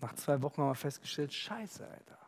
Nach 0.00 0.14
zwei 0.14 0.40
Wochen 0.42 0.62
haben 0.62 0.70
wir 0.70 0.74
festgestellt, 0.74 1.32
scheiße, 1.32 1.84
Alter. 1.84 2.18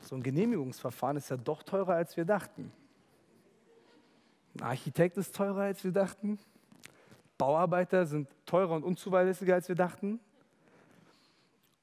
So 0.00 0.16
ein 0.16 0.22
Genehmigungsverfahren 0.22 1.16
ist 1.16 1.30
ja 1.30 1.36
doch 1.36 1.62
teurer, 1.62 1.94
als 1.94 2.16
wir 2.16 2.24
dachten. 2.24 2.72
Ein 4.58 4.62
Architekt 4.62 5.16
ist 5.16 5.34
teurer, 5.34 5.62
als 5.62 5.84
wir 5.84 5.92
dachten. 5.92 6.38
Bauarbeiter 7.38 8.04
sind 8.04 8.28
teurer 8.44 8.74
und 8.74 8.84
unzuverlässiger, 8.84 9.54
als 9.54 9.68
wir 9.68 9.76
dachten. 9.76 10.20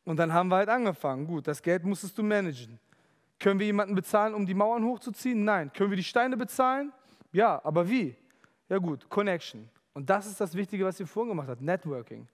Und 0.05 0.17
dann 0.17 0.33
haben 0.33 0.49
wir 0.49 0.57
halt 0.57 0.69
angefangen. 0.69 1.27
Gut, 1.27 1.47
das 1.47 1.61
Geld 1.61 1.83
musstest 1.83 2.17
du 2.17 2.23
managen. 2.23 2.79
Können 3.39 3.59
wir 3.59 3.65
jemanden 3.65 3.95
bezahlen, 3.95 4.33
um 4.33 4.45
die 4.45 4.53
Mauern 4.53 4.83
hochzuziehen? 4.83 5.43
Nein. 5.43 5.71
Können 5.73 5.89
wir 5.89 5.97
die 5.97 6.03
Steine 6.03 6.37
bezahlen? 6.37 6.91
Ja, 7.31 7.61
aber 7.63 7.89
wie? 7.89 8.15
Ja 8.69 8.77
gut, 8.77 9.09
Connection. 9.09 9.69
Und 9.93 10.09
das 10.09 10.27
ist 10.27 10.39
das 10.39 10.53
Wichtige, 10.53 10.85
was 10.85 10.99
ihr 10.99 11.07
vorhin 11.07 11.29
gemacht 11.29 11.47
habt, 11.49 11.61
Networking. 11.61 12.27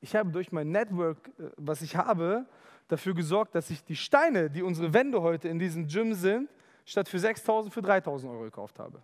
Ich 0.00 0.14
habe 0.14 0.30
durch 0.30 0.52
mein 0.52 0.70
Network, 0.70 1.28
äh, 1.38 1.50
was 1.56 1.82
ich 1.82 1.96
habe, 1.96 2.46
dafür 2.88 3.14
gesorgt, 3.14 3.54
dass 3.54 3.70
ich 3.70 3.82
die 3.84 3.96
Steine, 3.96 4.50
die 4.50 4.62
unsere 4.62 4.92
Wände 4.92 5.22
heute 5.22 5.48
in 5.48 5.58
diesem 5.58 5.86
Gym 5.86 6.14
sind, 6.14 6.48
statt 6.84 7.08
für 7.08 7.16
6.000 7.16 7.70
für 7.70 7.80
3.000 7.80 8.30
Euro 8.30 8.42
gekauft 8.42 8.78
habe 8.78 9.02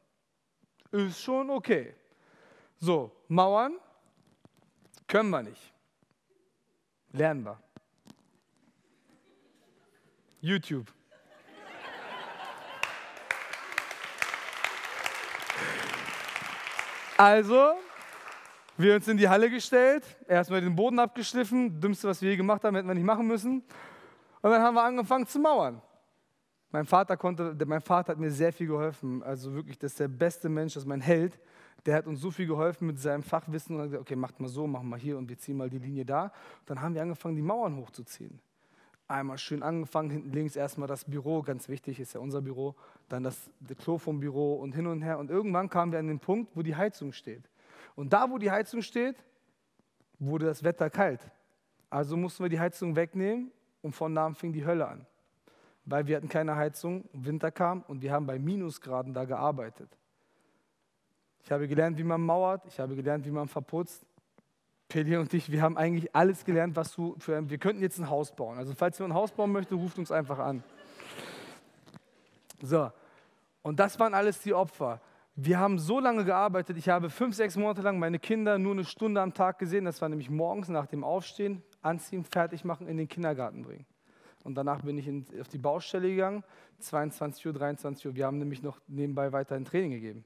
ist 0.93 1.23
schon 1.23 1.51
okay. 1.51 1.95
So, 2.79 3.11
Mauern 3.29 3.77
können 5.07 5.31
wir 5.31 5.43
nicht. 5.43 5.73
Lernen 7.13 7.45
wir. 7.45 7.59
YouTube. 10.41 10.93
Also, 17.17 17.75
wir 18.77 18.97
uns 18.97 19.07
in 19.07 19.17
die 19.17 19.29
Halle 19.29 19.49
gestellt, 19.49 20.05
erstmal 20.27 20.61
den 20.61 20.75
Boden 20.75 20.99
abgeschliffen, 20.99 21.81
dümmste, 21.81 22.09
was 22.09 22.21
wir 22.21 22.31
je 22.31 22.37
gemacht 22.37 22.65
haben, 22.65 22.75
hätten 22.75 22.89
wir 22.89 22.95
nicht 22.95 23.05
machen 23.05 23.27
müssen. 23.27 23.63
Und 24.41 24.51
dann 24.51 24.61
haben 24.61 24.75
wir 24.75 24.83
angefangen 24.83 25.27
zu 25.27 25.39
mauern. 25.39 25.81
Mein 26.73 26.87
Vater, 26.87 27.19
konnte, 27.19 27.55
mein 27.67 27.83
Vater 27.83 28.13
hat 28.13 28.19
mir 28.19 28.31
sehr 28.31 28.51
viel 28.51 28.67
geholfen. 28.67 29.23
Also 29.23 29.55
wirklich, 29.55 29.79
das 29.79 29.93
ist 29.93 30.01
der 30.01 30.09
beste 30.09 30.49
Mensch, 30.49 30.73
das 30.73 30.85
ist 30.85 30.89
mein 30.89 31.03
Held. 31.03 31.39
Der 31.85 31.95
hat 31.95 32.07
uns 32.07 32.21
so 32.21 32.31
viel 32.31 32.47
geholfen 32.47 32.87
mit 32.87 32.99
seinem 32.99 33.23
Fachwissen 33.23 33.77
und 33.77 33.83
hat 33.83 33.89
gesagt, 33.89 34.01
okay, 34.01 34.17
macht 34.17 34.41
mal 34.41 34.49
so, 34.49 34.67
machen 34.67 34.89
mal 34.89 34.99
hier 34.99 35.19
und 35.19 35.29
wir 35.29 35.37
ziehen 35.37 35.59
mal 35.59 35.69
die 35.69 35.79
Linie 35.79 36.07
da. 36.07 36.25
Und 36.25 36.71
dann 36.71 36.81
haben 36.81 36.95
wir 36.95 37.03
angefangen, 37.03 37.37
die 37.37 37.43
Mauern 37.43 37.77
hochzuziehen. 37.77 38.41
Einmal 39.07 39.37
schön 39.37 39.63
angefangen, 39.63 40.09
hinten 40.09 40.31
links 40.31 40.57
erstmal 40.57 40.89
das 40.89 41.05
Büro, 41.05 41.43
ganz 41.43 41.69
wichtig, 41.69 42.01
ist 42.01 42.15
ja 42.15 42.21
unser 42.21 42.41
Büro, 42.41 42.75
dann 43.11 43.23
das, 43.23 43.51
das 43.61 43.77
Klo 43.77 43.99
vom 43.99 44.21
Büro 44.21 44.55
und 44.55 44.75
hin 44.75 44.87
und 44.87 45.03
her. 45.03 45.19
Und 45.19 45.31
irgendwann 45.31 45.69
kamen 45.69 45.93
wir 45.93 45.99
an 45.99 46.07
den 46.07 46.21
Punkt, 46.21 46.57
wo 46.57 46.63
die 46.63 46.75
Heizung 46.75 47.13
steht. 47.13 47.51
Und 47.97 48.15
da, 48.15 48.31
wo 48.31 48.39
die 48.39 48.51
Heizung 48.51 48.81
steht, 48.81 49.23
wurde 50.19 50.47
das 50.47 50.65
Wetter 50.65 50.89
kalt. 50.89 51.21
Also 51.91 52.17
mussten 52.17 52.45
wir 52.45 52.49
die 52.49 52.61
Heizung 52.61 52.97
wegnehmen 52.97 53.51
und 53.83 53.93
von 53.93 54.15
da 54.15 54.25
an 54.25 54.35
fing 54.35 54.55
die 54.55 54.65
Hölle 54.65 54.89
an 54.89 55.07
weil 55.85 56.07
wir 56.07 56.17
hatten 56.17 56.29
keine 56.29 56.57
Heizung, 56.57 57.09
Winter 57.13 57.51
kam 57.51 57.83
und 57.83 58.03
wir 58.03 58.13
haben 58.13 58.27
bei 58.27 58.39
Minusgraden 58.39 59.15
da 59.15 59.25
gearbeitet. 59.25 59.91
Ich 61.45 61.51
habe 61.51 61.67
gelernt, 61.67 61.99
wie 61.99 62.05
man 62.05 62.21
mauert, 62.21 62.65
ich 62.67 62.79
habe 62.79 62.95
gelernt, 62.95 63.27
wie 63.27 63.31
man 63.31 63.49
verputzt. 63.49 64.07
Peli 64.89 65.17
und 65.17 65.33
ich, 65.33 65.51
wir 65.51 65.63
haben 65.63 65.77
eigentlich 65.77 66.15
alles 66.15 66.45
gelernt, 66.45 66.77
was 66.77 66.95
du 66.95 67.17
für 67.19 67.49
wir 67.49 67.59
könnten 67.59 67.83
jetzt 67.83 67.99
ein 67.99 68.11
Haus 68.11 68.35
bauen. 68.35 68.59
Also 68.59 68.75
falls 68.75 69.01
ihr 69.01 69.07
ein 69.07 69.15
Haus 69.15 69.33
bauen 69.33 69.51
möchtet, 69.51 69.79
ruft 69.79 69.99
uns 69.99 70.13
einfach 70.13 70.39
an. 70.39 70.63
So, 72.61 72.93
und 73.63 73.81
das 73.81 73.99
waren 73.99 74.15
alles 74.15 74.41
die 74.41 74.55
Opfer. 74.55 75.01
Wir 75.35 75.59
haben 75.59 75.79
so 75.79 75.99
lange 75.99 76.25
gearbeitet, 76.25 76.77
ich 76.77 76.91
habe 76.91 77.09
fünf, 77.09 77.35
sechs 77.35 77.57
Monate 77.57 77.81
lang 77.81 77.99
meine 77.99 78.19
Kinder 78.19 78.59
nur 78.59 78.73
eine 78.73 78.85
Stunde 78.85 79.23
am 79.23 79.33
Tag 79.33 79.59
gesehen. 79.59 79.87
Das 79.87 80.03
war 80.03 80.11
nämlich 80.11 80.29
morgens 80.29 80.69
nach 80.69 80.87
dem 80.87 81.05
Aufstehen, 81.05 81.63
anziehen, 81.81 82.25
fertig 82.25 82.65
machen, 82.65 82.87
in 82.87 82.99
den 82.99 83.09
Kindergarten 83.09 83.63
bringen. 83.63 83.87
Und 84.45 84.57
danach 84.57 84.83
bin 84.83 84.99
ich 84.99 85.07
in, 85.07 85.25
auf 85.41 85.49
die 85.49 85.59
Baustelle 85.59 86.09
gegangen, 86.09 86.43
22 86.81 87.47
Uhr, 87.47 87.53
23 87.53 88.07
Uhr. 88.07 88.15
Wir 88.15 88.27
haben 88.27 88.39
nämlich 88.39 88.63
noch 88.63 88.81
nebenbei 88.89 89.33
weiterhin 89.33 89.65
Training 89.65 89.93
gegeben. 89.93 90.25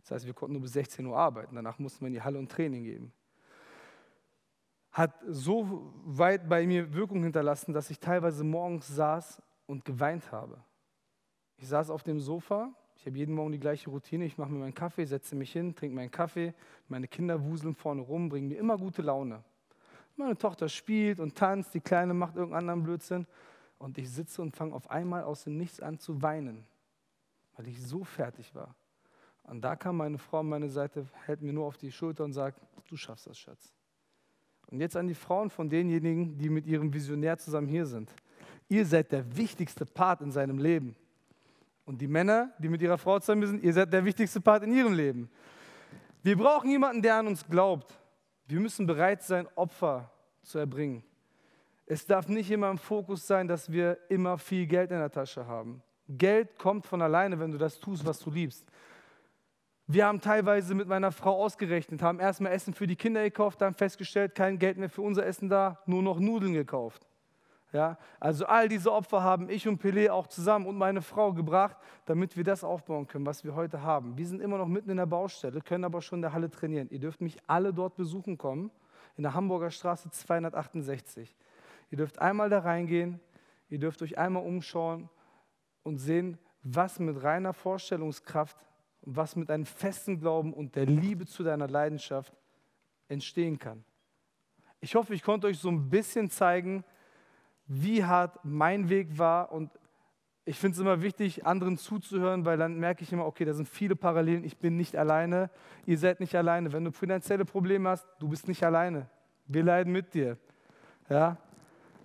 Das 0.00 0.12
heißt, 0.12 0.26
wir 0.26 0.32
konnten 0.32 0.54
nur 0.54 0.62
bis 0.62 0.72
16 0.72 1.04
Uhr 1.04 1.16
arbeiten. 1.16 1.54
Danach 1.54 1.78
mussten 1.78 2.00
wir 2.00 2.06
in 2.08 2.14
die 2.14 2.22
Halle 2.22 2.38
und 2.38 2.50
Training 2.50 2.84
geben. 2.84 3.12
Hat 4.90 5.14
so 5.28 5.92
weit 6.04 6.48
bei 6.48 6.66
mir 6.66 6.94
Wirkung 6.94 7.22
hinterlassen, 7.22 7.72
dass 7.74 7.90
ich 7.90 8.00
teilweise 8.00 8.42
morgens 8.42 8.88
saß 8.88 9.42
und 9.66 9.84
geweint 9.84 10.32
habe. 10.32 10.58
Ich 11.58 11.68
saß 11.68 11.90
auf 11.90 12.02
dem 12.02 12.20
Sofa, 12.20 12.72
ich 12.96 13.06
habe 13.06 13.16
jeden 13.16 13.34
Morgen 13.34 13.52
die 13.52 13.60
gleiche 13.60 13.90
Routine. 13.90 14.24
Ich 14.24 14.38
mache 14.38 14.50
mir 14.50 14.58
meinen 14.58 14.74
Kaffee, 14.74 15.04
setze 15.04 15.36
mich 15.36 15.52
hin, 15.52 15.74
trinke 15.74 15.94
meinen 15.94 16.10
Kaffee. 16.10 16.54
Meine 16.88 17.06
Kinder 17.06 17.44
wuseln 17.44 17.74
vorne 17.74 18.00
rum, 18.00 18.28
bringen 18.28 18.48
mir 18.48 18.58
immer 18.58 18.76
gute 18.76 19.02
Laune. 19.02 19.44
Meine 20.16 20.36
Tochter 20.36 20.68
spielt 20.68 21.20
und 21.20 21.36
tanzt, 21.36 21.74
die 21.74 21.80
Kleine 21.80 22.12
macht 22.12 22.34
irgendeinen 22.34 22.70
anderen 22.70 22.82
Blödsinn 22.82 23.26
und 23.78 23.98
ich 23.98 24.10
sitze 24.10 24.42
und 24.42 24.56
fange 24.56 24.74
auf 24.74 24.90
einmal 24.90 25.24
aus 25.24 25.44
dem 25.44 25.56
Nichts 25.56 25.80
an 25.80 25.98
zu 25.98 26.20
weinen, 26.22 26.64
weil 27.56 27.68
ich 27.68 27.82
so 27.82 28.04
fertig 28.04 28.54
war. 28.54 28.74
Und 29.44 29.62
da 29.62 29.76
kam 29.76 29.96
meine 29.96 30.18
Frau 30.18 30.40
an 30.40 30.48
meine 30.48 30.68
Seite, 30.68 31.06
hält 31.24 31.40
mir 31.40 31.52
nur 31.52 31.66
auf 31.66 31.76
die 31.76 31.90
Schulter 31.90 32.24
und 32.24 32.32
sagt, 32.32 32.60
du 32.88 32.96
schaffst 32.96 33.26
das, 33.26 33.38
Schatz. 33.38 33.72
Und 34.70 34.80
jetzt 34.80 34.96
an 34.96 35.06
die 35.06 35.14
Frauen 35.14 35.48
von 35.48 35.70
denjenigen, 35.70 36.36
die 36.36 36.50
mit 36.50 36.66
ihrem 36.66 36.92
Visionär 36.92 37.38
zusammen 37.38 37.68
hier 37.68 37.86
sind. 37.86 38.12
Ihr 38.68 38.84
seid 38.84 39.10
der 39.12 39.36
wichtigste 39.36 39.86
Part 39.86 40.20
in 40.20 40.30
seinem 40.30 40.58
Leben. 40.58 40.94
Und 41.86 42.02
die 42.02 42.06
Männer, 42.06 42.52
die 42.58 42.68
mit 42.68 42.82
ihrer 42.82 42.98
Frau 42.98 43.18
zusammen 43.18 43.46
sind, 43.46 43.64
ihr 43.64 43.72
seid 43.72 43.90
der 43.90 44.04
wichtigste 44.04 44.42
Part 44.42 44.62
in 44.64 44.72
ihrem 44.72 44.92
Leben. 44.92 45.30
Wir 46.22 46.36
brauchen 46.36 46.68
jemanden, 46.68 47.00
der 47.00 47.16
an 47.16 47.28
uns 47.28 47.46
glaubt. 47.46 47.98
Wir 48.46 48.60
müssen 48.60 48.86
bereit 48.86 49.22
sein, 49.22 49.48
Opfer 49.54 50.10
zu 50.42 50.58
erbringen. 50.58 51.02
Es 51.90 52.04
darf 52.04 52.28
nicht 52.28 52.50
immer 52.50 52.70
im 52.70 52.76
Fokus 52.76 53.26
sein, 53.26 53.48
dass 53.48 53.72
wir 53.72 53.96
immer 54.10 54.36
viel 54.36 54.66
Geld 54.66 54.90
in 54.90 54.98
der 54.98 55.10
Tasche 55.10 55.46
haben. 55.46 55.82
Geld 56.06 56.58
kommt 56.58 56.86
von 56.86 57.00
alleine, 57.00 57.40
wenn 57.40 57.50
du 57.50 57.56
das 57.56 57.80
tust, 57.80 58.04
was 58.04 58.18
du 58.18 58.30
liebst. 58.30 58.66
Wir 59.86 60.04
haben 60.04 60.20
teilweise 60.20 60.74
mit 60.74 60.86
meiner 60.86 61.10
Frau 61.12 61.42
ausgerechnet, 61.42 62.02
haben 62.02 62.20
erstmal 62.20 62.52
Essen 62.52 62.74
für 62.74 62.86
die 62.86 62.94
Kinder 62.94 63.22
gekauft, 63.22 63.62
dann 63.62 63.72
festgestellt, 63.72 64.34
kein 64.34 64.58
Geld 64.58 64.76
mehr 64.76 64.90
für 64.90 65.00
unser 65.00 65.24
Essen 65.24 65.48
da, 65.48 65.78
nur 65.86 66.02
noch 66.02 66.20
Nudeln 66.20 66.52
gekauft. 66.52 67.06
Ja, 67.72 67.96
also 68.20 68.44
all 68.44 68.68
diese 68.68 68.92
Opfer 68.92 69.22
haben 69.22 69.48
ich 69.48 69.66
und 69.66 69.82
Pelé 69.82 70.10
auch 70.10 70.26
zusammen 70.26 70.66
und 70.66 70.76
meine 70.76 71.00
Frau 71.00 71.32
gebracht, 71.32 71.76
damit 72.04 72.36
wir 72.36 72.44
das 72.44 72.64
aufbauen 72.64 73.06
können, 73.06 73.24
was 73.24 73.44
wir 73.44 73.54
heute 73.54 73.82
haben. 73.82 74.16
Wir 74.18 74.26
sind 74.26 74.42
immer 74.42 74.58
noch 74.58 74.68
mitten 74.68 74.90
in 74.90 74.98
der 74.98 75.06
Baustelle, 75.06 75.62
können 75.62 75.84
aber 75.84 76.02
schon 76.02 76.18
in 76.18 76.22
der 76.22 76.34
Halle 76.34 76.50
trainieren. 76.50 76.88
Ihr 76.90 76.98
dürft 76.98 77.22
mich 77.22 77.38
alle 77.46 77.72
dort 77.72 77.96
besuchen 77.96 78.36
kommen, 78.36 78.70
in 79.16 79.22
der 79.22 79.32
Hamburger 79.32 79.70
Straße 79.70 80.10
268. 80.10 81.34
Ihr 81.90 81.98
dürft 81.98 82.18
einmal 82.18 82.50
da 82.50 82.60
reingehen, 82.60 83.20
ihr 83.68 83.78
dürft 83.78 84.02
euch 84.02 84.18
einmal 84.18 84.44
umschauen 84.44 85.08
und 85.82 85.98
sehen, 85.98 86.38
was 86.62 86.98
mit 86.98 87.22
reiner 87.22 87.52
Vorstellungskraft 87.52 88.56
was 89.02 89.36
mit 89.36 89.50
einem 89.50 89.64
festen 89.64 90.20
Glauben 90.20 90.52
und 90.52 90.76
der 90.76 90.86
Liebe 90.86 91.26
zu 91.26 91.42
deiner 91.42 91.68
Leidenschaft 91.68 92.32
entstehen 93.08 93.58
kann. 93.58 93.84
Ich 94.80 94.94
hoffe, 94.94 95.14
ich 95.14 95.22
konnte 95.22 95.46
euch 95.46 95.58
so 95.58 95.70
ein 95.70 95.88
bisschen 95.88 96.30
zeigen, 96.30 96.84
wie 97.66 98.04
hart 98.04 98.38
mein 98.44 98.88
Weg 98.88 99.18
war 99.18 99.52
und 99.52 99.70
ich 100.44 100.58
finde 100.58 100.76
es 100.76 100.80
immer 100.80 101.02
wichtig, 101.02 101.44
anderen 101.44 101.76
zuzuhören, 101.76 102.46
weil 102.46 102.56
dann 102.56 102.78
merke 102.78 103.02
ich 103.02 103.12
immer, 103.12 103.26
okay, 103.26 103.44
da 103.44 103.52
sind 103.52 103.68
viele 103.68 103.96
Parallelen, 103.96 104.44
ich 104.44 104.56
bin 104.56 104.76
nicht 104.76 104.96
alleine, 104.96 105.50
ihr 105.84 105.98
seid 105.98 106.20
nicht 106.20 106.34
alleine. 106.34 106.72
Wenn 106.72 106.84
du 106.84 106.90
finanzielle 106.90 107.44
Probleme 107.44 107.90
hast, 107.90 108.06
du 108.18 108.28
bist 108.28 108.48
nicht 108.48 108.64
alleine. 108.64 109.10
Wir 109.46 109.62
leiden 109.62 109.92
mit 109.92 110.14
dir. 110.14 110.38
Ja? 111.10 111.36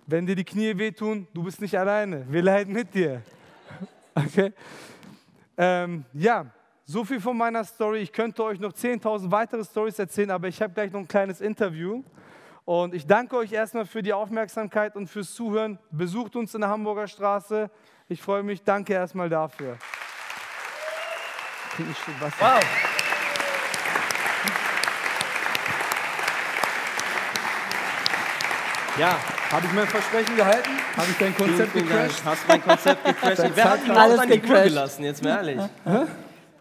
Wenn 0.06 0.26
dir 0.26 0.36
die 0.36 0.44
Knie 0.44 0.76
wehtun, 0.76 1.26
du 1.32 1.42
bist 1.42 1.60
nicht 1.60 1.78
alleine. 1.78 2.26
Wir 2.30 2.42
leiden 2.42 2.72
mit 2.72 2.94
dir. 2.94 3.22
Okay? 4.16 4.52
Ähm, 5.56 6.04
ja, 6.12 6.46
so 6.84 7.04
viel 7.04 7.20
von 7.20 7.36
meiner 7.36 7.64
Story. 7.64 7.98
Ich 7.98 8.12
könnte 8.12 8.44
euch 8.44 8.60
noch 8.60 8.72
10.000 8.72 9.28
weitere 9.28 9.64
Stories 9.64 9.98
erzählen, 9.98 10.30
aber 10.30 10.46
ich 10.46 10.62
habe 10.62 10.72
gleich 10.72 10.92
noch 10.92 11.00
ein 11.00 11.08
kleines 11.08 11.40
Interview. 11.40 12.04
Und 12.64 12.94
ich 12.94 13.08
danke 13.08 13.36
euch 13.36 13.50
erstmal 13.50 13.86
für 13.86 14.04
die 14.04 14.12
Aufmerksamkeit 14.12 14.94
und 14.94 15.08
fürs 15.08 15.34
Zuhören. 15.34 15.80
Besucht 15.90 16.36
uns 16.36 16.54
in 16.54 16.60
der 16.60 16.70
Hamburger 16.70 17.08
Straße. 17.08 17.70
Ich 18.08 18.22
freue 18.22 18.44
mich. 18.44 18.62
Danke 18.62 18.92
erstmal 18.92 19.28
dafür. 19.28 19.78
Wow. 22.38 22.93
Ja, 28.98 29.16
Habe 29.50 29.66
ich 29.66 29.72
mein 29.72 29.86
Versprechen 29.88 30.36
gehalten? 30.36 30.70
Habe 30.96 31.06
ich 31.10 31.18
dein 31.18 31.34
Konzept 31.36 31.72
vielen, 31.72 31.86
vielen 31.86 31.88
Dank. 31.88 32.08
gecrashed? 32.10 32.24
Hast 32.24 32.48
mein 32.48 32.62
Konzept 32.62 33.04
gecrashed. 33.04 33.50
Wer 33.56 33.64
hat 33.70 33.84
ihn 33.84 33.90
Alles 33.90 34.18
an 34.20 34.28
die 34.30 34.40
Uhr 34.42 34.60
gelassen, 34.62 35.04
jetzt 35.04 35.22
mal 35.24 35.30
ehrlich. 35.30 35.60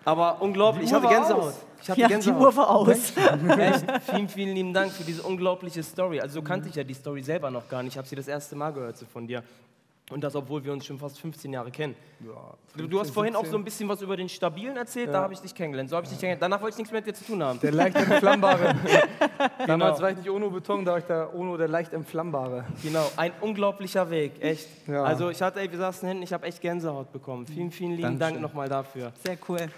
Aber 0.06 0.42
unglaublich, 0.42 0.86
ich 0.86 0.90
Die 0.90 0.96
hatte 0.96 1.08
Gänsehaut. 1.08 1.44
aus. 1.44 1.54
Ich 1.82 1.90
hatte 1.90 2.02
Ja, 2.02 2.08
die 2.08 2.14
Gänsehaut. 2.14 2.42
Uhr 2.42 2.56
war 2.56 2.70
aus. 2.70 2.88
Echt, 3.58 3.86
vielen, 4.10 4.30
vielen 4.30 4.56
lieben 4.56 4.74
Dank 4.74 4.92
für 4.92 5.04
diese 5.04 5.22
unglaubliche 5.22 5.84
Story. 5.84 6.20
Also 6.22 6.36
so 6.36 6.42
kannte 6.42 6.70
ich 6.70 6.76
ja 6.76 6.84
die 6.84 6.94
Story 6.96 7.22
selber 7.22 7.52
noch 7.52 7.70
gar 7.70 7.84
nicht. 7.84 7.94
Ich 7.94 7.98
habe 7.98 8.08
sie 8.08 8.16
das 8.16 8.28
erste 8.28 8.56
Mal 8.56 8.72
gehört 8.74 8.98
so 8.98 9.06
von 9.06 9.28
dir. 9.28 9.44
Und 10.12 10.22
das, 10.22 10.36
obwohl 10.36 10.64
wir 10.64 10.74
uns 10.74 10.86
schon 10.86 11.00
fast 11.00 11.18
15 11.20 11.54
Jahre 11.54 11.72
kennen. 11.72 11.96
Du, 12.76 12.88
du 12.88 13.00
hast 13.00 13.12
vorhin 13.12 13.36
auch 13.38 13.46
so 13.46 13.56
ein 13.58 13.64
bisschen 13.64 13.88
was 13.88 14.02
über 14.02 14.18
den 14.18 14.28
Stabilen 14.28 14.76
erzählt, 14.76 15.14
da 15.14 15.22
habe 15.22 15.34
ich 15.34 15.40
dich 15.40 15.56
kennengelernt. 15.56 15.90
So 15.90 15.96
habe 15.96 16.06
ich 16.06 16.12
dich 16.12 16.20
kennengelernt. 16.20 16.42
Danach 16.42 16.62
wollte 16.62 16.74
ich 16.74 16.78
nichts 16.80 16.92
mehr 16.92 17.02
mit 17.02 17.08
dir 17.08 17.14
zu 17.14 17.24
tun 17.24 17.42
haben. 17.42 17.60
Der 17.62 17.72
leicht 17.72 17.96
entflammbare. 17.96 18.76
Genau. 19.58 19.68
Damals 19.68 20.02
war 20.02 20.12
ich 20.12 20.18
nicht 20.18 20.30
Ono 20.30 20.50
Beton, 20.50 20.86
da 20.86 20.92
war 20.92 21.00
ich 21.00 21.06
der 21.06 21.34
Ono 21.36 21.58
der 21.58 21.68
leicht 21.68 21.94
entflammbare. 21.94 22.66
Genau, 22.82 23.10
ein 23.18 23.32
unglaublicher 23.42 24.10
Weg, 24.10 24.34
echt. 24.42 24.68
Ja. 24.88 25.04
Also 25.04 25.30
ich 25.30 25.42
hatte, 25.42 25.60
ey, 25.60 25.72
wir 25.72 25.78
saßen 25.78 26.08
hinten, 26.08 26.24
ich 26.24 26.32
habe 26.34 26.46
echt 26.46 26.62
Gänsehaut 26.62 27.12
bekommen. 27.12 27.46
Vielen, 27.46 27.72
vielen 27.72 27.92
lieben 27.92 28.04
Dank 28.04 28.20
Dankeschön. 28.20 28.42
nochmal 28.42 28.70
dafür. 28.70 29.12
Sehr 29.24 29.38
cool. 29.48 29.70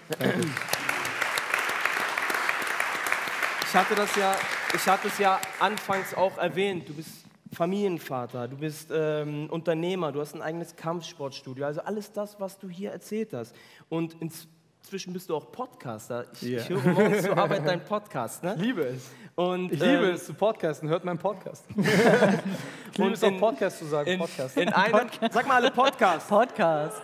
Ich 3.63 3.75
hatte 3.75 3.95
das 3.95 4.15
ja, 4.15 4.35
ich 4.73 4.88
hatte 4.88 5.07
es 5.07 5.17
ja 5.17 5.39
anfangs 5.59 6.13
auch 6.15 6.38
erwähnt. 6.38 6.88
Du 6.89 6.93
bist 6.93 7.24
Familienvater, 7.55 8.47
du 8.49 8.57
bist 8.57 8.89
ähm, 8.93 9.47
Unternehmer, 9.49 10.11
du 10.11 10.19
hast 10.19 10.35
ein 10.35 10.41
eigenes 10.41 10.75
Kampfsportstudio. 10.75 11.65
Also 11.65 11.81
alles 11.81 12.11
das, 12.11 12.39
was 12.39 12.57
du 12.59 12.69
hier 12.69 12.91
erzählt 12.91 13.33
hast. 13.33 13.55
Und 13.89 14.15
inzwischen 14.21 15.13
bist 15.13 15.29
du 15.29 15.35
auch 15.35 15.51
Podcaster. 15.51 16.25
Ich, 16.33 16.41
Ja. 16.43 16.59
ich 16.59 16.69
höre 16.69 16.81
morgens 16.93 17.23
zur 17.23 17.37
Arbeit 17.37 17.65
deinen 17.65 17.81
Podcast. 17.85 18.43
Ne? 18.43 18.55
Liebe 18.57 18.81
es. 18.83 19.09
Und, 19.35 19.71
Ich 19.71 19.79
liebe 19.79 20.07
ähm, 20.07 20.15
es 20.15 20.25
zu 20.25 20.33
podcasten. 20.33 20.89
Hört 20.89 21.05
meinen 21.05 21.17
Podcast. 21.17 21.63
ich 21.77 22.97
liebe 22.97 23.11
es 23.13 23.23
auch 23.23 23.37
Podcast 23.39 23.79
zu 23.79 23.85
sagen. 23.85 24.09
In, 24.11 24.19
Podcast. 24.19 24.57
in 24.57 24.69
einem, 24.69 25.09
sag 25.31 25.47
mal 25.47 25.55
alle 25.55 25.71
Podcast. 25.71 26.27
Podcast. 26.27 27.01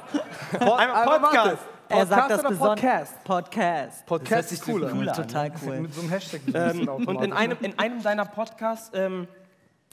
Pod 0.51 0.79
Einmal 0.79 1.05
Podcast. 1.19 1.33
warte. 1.33 1.57
Er 1.89 2.05
sagt 2.05 2.21
Podcast 2.21 2.43
das 2.43 2.51
besonders. 2.51 2.81
Podcast? 2.81 3.23
Podcast. 3.25 4.05
Podcast 4.05 4.31
Das 4.31 4.51
ist 4.53 4.63
cooler. 4.63 4.91
cool 4.93 5.09
an. 5.09 5.15
Total 5.15 5.51
cool. 5.65 5.79
Mit 5.81 5.93
so 5.93 6.01
einem 6.01 6.09
Hashtag. 6.09 6.41
Ähm, 6.53 6.87
und 6.87 7.21
in 7.21 7.33
einem, 7.33 7.57
in 7.61 7.77
einem 7.79 8.01
deiner 8.01 8.23
Podcasts, 8.25 8.91
ähm, 8.93 9.27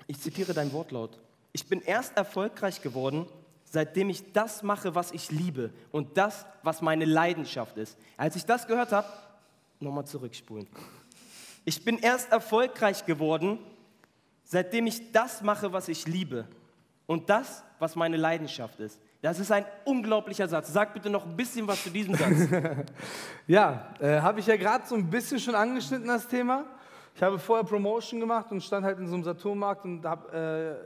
ich 0.09 0.21
zitiere 0.21 0.53
dein 0.53 0.73
Wortlaut, 0.73 1.21
ich 1.53 1.69
bin 1.69 1.81
erst 1.81 2.17
erfolgreich 2.17 2.83
geworden, 2.83 3.27
seitdem 3.65 4.11
ich 4.11 4.33
das 4.33 4.63
mache, 4.63 4.95
was 4.95 5.13
ich 5.13 5.31
liebe 5.31 5.71
und 5.93 6.17
das, 6.17 6.47
was 6.63 6.83
meine 6.83 7.05
Leidenschaft 7.05 7.77
ist. 7.77 7.97
Als 8.17 8.35
ich 8.35 8.45
das 8.45 8.67
gehört 8.67 8.91
habe, 8.91 9.07
nochmal 9.79 10.07
zurückspulen. 10.07 10.67
Ich 11.65 11.85
bin 11.85 11.99
erst 11.99 12.33
erfolgreich 12.33 13.05
geworden, 13.05 13.59
seitdem 14.45 14.87
ich 14.87 15.13
das 15.13 15.43
mache, 15.43 15.73
was 15.73 15.89
ich 15.89 16.07
liebe 16.07 16.49
und 17.07 17.29
das, 17.29 17.63
was 17.79 17.95
meine 17.95 18.17
Leidenschaft 18.17 18.81
ist. 18.81 18.99
Das 19.21 19.39
ist 19.39 19.51
ein 19.51 19.65
unglaublicher 19.85 20.49
Satz. 20.49 20.73
Sag 20.73 20.95
bitte 20.95 21.11
noch 21.11 21.27
ein 21.27 21.37
bisschen 21.37 21.67
was 21.67 21.83
zu 21.83 21.91
diesem 21.91 22.15
Satz. 22.15 22.49
Ja, 23.47 23.95
äh, 23.99 24.21
habe 24.21 24.41
ich 24.41 24.47
ja 24.47 24.57
gerade 24.57 24.87
so 24.87 24.95
ein 24.95 25.09
bisschen 25.09 25.41
schon 25.41 25.55
angeschnitten, 25.55 26.07
das 26.07 26.29
Thema. 26.29 26.67
Ich 27.19 27.23
habe 27.25 27.37
vorher 27.37 27.65
Promotion 27.65 28.21
gemacht 28.21 28.47
und 28.53 28.63
stand 28.63 28.87
halt 28.87 28.97
in 29.01 29.09
so 29.09 29.15
einem 29.15 29.25
Saturnmarkt 29.25 29.85
und 29.85 30.05
habe 30.05 30.79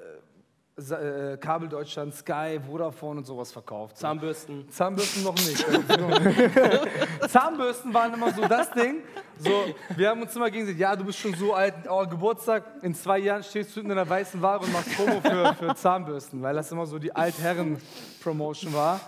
äh, 0.79 1.33
äh, 1.33 1.37
Kabel 1.37 1.69
Deutschland, 1.69 2.15
Sky, 2.15 2.59
Vodafone 2.67 3.19
und 3.19 3.27
sowas 3.27 3.53
verkauft. 3.53 3.99
Zahnbürsten. 3.99 4.67
Zahnbürsten 4.71 5.25
noch 5.25 5.35
nicht. 5.35 5.63
Zahnbürsten 7.29 7.93
waren 7.93 8.15
immer 8.15 8.33
so 8.33 8.49
das 8.49 8.71
Ding. 8.71 9.03
So, 9.37 9.51
wir 9.95 10.09
haben 10.09 10.23
uns 10.23 10.35
immer 10.35 10.51
gegen 10.51 10.65
gesagt, 10.65 10.81
ja, 10.81 10.97
du 10.97 11.05
bist 11.05 11.19
schon 11.19 11.35
so 11.35 11.53
alt, 11.53 11.75
oh, 11.87 12.07
Geburtstag, 12.07 12.65
in 12.81 12.95
zwei 12.95 13.19
Jahren 13.19 13.43
stehst 13.43 13.77
du 13.77 13.81
in 13.81 13.91
einer 13.91 14.09
weißen 14.09 14.41
Ware 14.41 14.61
und 14.61 14.73
machst 14.73 14.97
Promo 14.97 15.21
für, 15.21 15.53
für 15.53 15.75
Zahnbürsten, 15.75 16.41
weil 16.41 16.55
das 16.55 16.73
immer 16.73 16.87
so 16.87 16.99
die 16.99 17.15
Altherren-Promotion 17.15 18.73
war. 18.73 19.01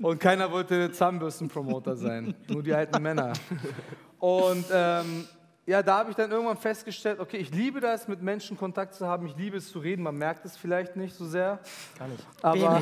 Und 0.00 0.18
keiner 0.18 0.50
wollte 0.50 0.90
Zahnbürsten-Promoter 0.90 1.94
sein, 1.94 2.34
nur 2.48 2.64
die 2.64 2.74
alten 2.74 3.00
Männer. 3.00 3.34
Und 4.18 4.64
ähm, 4.72 5.28
ja, 5.66 5.82
da 5.82 5.98
habe 5.98 6.10
ich 6.10 6.16
dann 6.16 6.30
irgendwann 6.30 6.56
festgestellt, 6.56 7.18
okay, 7.18 7.38
ich 7.38 7.50
liebe 7.50 7.80
das, 7.80 8.06
mit 8.06 8.22
Menschen 8.22 8.56
Kontakt 8.56 8.94
zu 8.94 9.06
haben, 9.06 9.26
ich 9.26 9.36
liebe 9.36 9.56
es 9.56 9.68
zu 9.68 9.80
reden, 9.80 10.02
man 10.02 10.16
merkt 10.16 10.44
es 10.44 10.56
vielleicht 10.56 10.94
nicht 10.94 11.14
so 11.16 11.26
sehr. 11.26 11.58
Gar 11.98 12.08
nicht. 12.08 12.26
Aber 12.40 12.80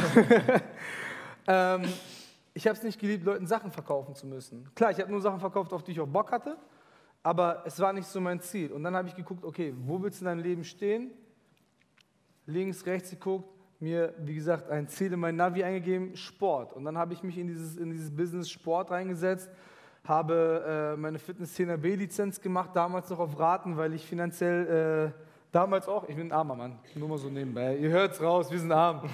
ähm, 1.47 1.85
ich 2.53 2.67
habe 2.67 2.77
es 2.77 2.85
nicht 2.85 3.01
geliebt, 3.01 3.25
Leuten 3.25 3.47
Sachen 3.47 3.73
verkaufen 3.73 4.15
zu 4.15 4.27
müssen. 4.27 4.69
Klar, 4.75 4.91
ich 4.91 5.01
habe 5.01 5.11
nur 5.11 5.23
Sachen 5.23 5.41
verkauft, 5.41 5.73
auf 5.73 5.83
die 5.83 5.93
ich 5.93 6.01
auch 6.01 6.07
Bock 6.07 6.31
hatte, 6.31 6.59
aber 7.23 7.63
es 7.65 7.81
war 7.81 7.95
nicht 7.95 8.07
so 8.07 8.21
mein 8.21 8.41
Ziel. 8.41 8.71
Und 8.71 8.85
dann 8.85 8.95
habe 8.95 9.09
ich 9.09 9.17
geguckt, 9.17 9.45
okay, 9.45 9.75
wo 9.87 10.03
willst 10.03 10.21
du 10.21 10.25
in 10.25 10.27
deinem 10.27 10.43
Leben 10.43 10.63
stehen? 10.63 11.11
Links, 12.45 12.85
rechts 12.85 13.09
geguckt, 13.09 13.49
mir, 13.81 14.13
wie 14.19 14.35
gesagt, 14.35 14.69
ein 14.69 14.89
Ziel 14.89 15.11
in 15.15 15.21
mein 15.21 15.37
Navi 15.37 15.65
eingegeben, 15.65 16.15
Sport. 16.17 16.75
Und 16.75 16.85
dann 16.85 16.99
habe 16.99 17.15
ich 17.15 17.23
mich 17.23 17.39
in 17.39 17.47
dieses, 17.47 17.79
in 17.79 17.91
dieses 17.91 18.15
Business 18.15 18.51
Sport 18.51 18.91
reingesetzt, 18.91 19.51
habe 20.05 20.95
äh, 20.95 21.01
meine 21.01 21.19
Fitnesstrainer 21.19 21.79
B-Lizenz 21.79 22.41
gemacht, 22.41 22.71
damals 22.75 23.09
noch 23.09 23.19
auf 23.19 23.39
Raten, 23.39 23.77
weil 23.77 23.95
ich 23.95 24.07
finanziell, 24.07 25.13
äh, 25.15 25.21
damals 25.51 25.89
auch, 25.89 26.07
ich 26.09 26.17
bin 26.17 26.29
ein 26.29 26.33
armer 26.33 26.55
Mann, 26.55 26.79
nur 26.95 27.09
mal 27.09 27.17
so 27.17 27.31
nebenbei, 27.31 27.77
ihr 27.77 27.89
hört's 27.89 28.21
raus, 28.21 28.51
wir 28.51 28.59
sind 28.59 28.71
arm. 28.71 29.03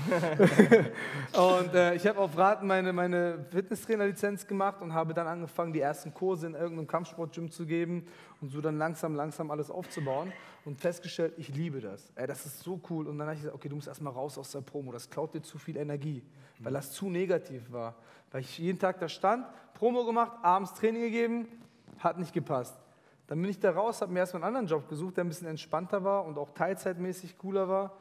und 1.33 1.75
äh, 1.75 1.95
ich 1.95 2.07
habe 2.09 2.19
auf 2.19 2.37
Raten 2.37 2.67
meine, 2.67 2.93
meine 2.93 3.47
Fitnesstrainer-Lizenz 3.51 4.49
gemacht 4.49 4.83
und 4.83 4.93
habe 4.93 5.15
dann 5.15 5.29
angefangen, 5.29 5.73
die 5.73 5.81
ersten 5.81 6.13
Kurse 6.13 6.49
in 6.49 6.55
irgendeinem 6.55 6.89
Kampfsportgym 6.89 7.53
zu 7.53 7.67
geben 7.67 8.07
und 8.41 8.51
so 8.51 8.61
dann 8.61 8.77
langsam, 8.77 9.15
langsam 9.15 9.53
alles 9.53 9.71
aufzubauen 9.71 10.33
und 10.65 10.79
festgestellt, 10.81 11.35
ich 11.37 11.49
liebe 11.49 11.81
das. 11.81 12.13
Ey, 12.15 12.27
das 12.27 12.45
ist 12.45 12.61
so 12.61 12.81
cool. 12.91 13.07
Und 13.09 13.19
dann 13.19 13.29
habe 13.29 13.35
ich 13.35 13.41
gesagt, 13.41 13.57
okay, 13.57 13.69
du 13.69 13.77
musst 13.77 13.89
erstmal 13.89 14.13
raus 14.13 14.37
aus 14.37 14.51
der 14.53 14.61
Promo, 14.61 14.93
das 14.93 15.09
klaut 15.09 15.35
dir 15.35 15.43
zu 15.43 15.59
viel 15.59 15.77
Energie, 15.77 16.23
weil 16.59 16.73
das 16.73 16.93
zu 16.93 17.09
negativ 17.09 17.71
war. 17.73 17.95
Weil 18.31 18.43
ich 18.43 18.59
jeden 18.59 18.79
Tag 18.79 18.99
da 19.01 19.09
stand, 19.09 19.47
Promo 19.75 20.05
gemacht, 20.05 20.33
abends 20.43 20.75
Training 20.75 21.03
gegeben, 21.03 21.49
hat 21.99 22.19
nicht 22.19 22.33
gepasst. 22.33 22.77
Dann 23.27 23.41
bin 23.41 23.51
ich 23.51 23.59
da 23.59 23.71
raus, 23.71 24.03
habe 24.03 24.13
mir 24.13 24.19
erstmal 24.21 24.43
einen 24.43 24.57
anderen 24.57 24.67
Job 24.67 24.89
gesucht, 24.89 25.17
der 25.17 25.25
ein 25.25 25.29
bisschen 25.29 25.47
entspannter 25.47 26.03
war 26.03 26.25
und 26.25 26.37
auch 26.37 26.51
teilzeitmäßig 26.51 27.39
cooler 27.39 27.69
war. 27.69 27.97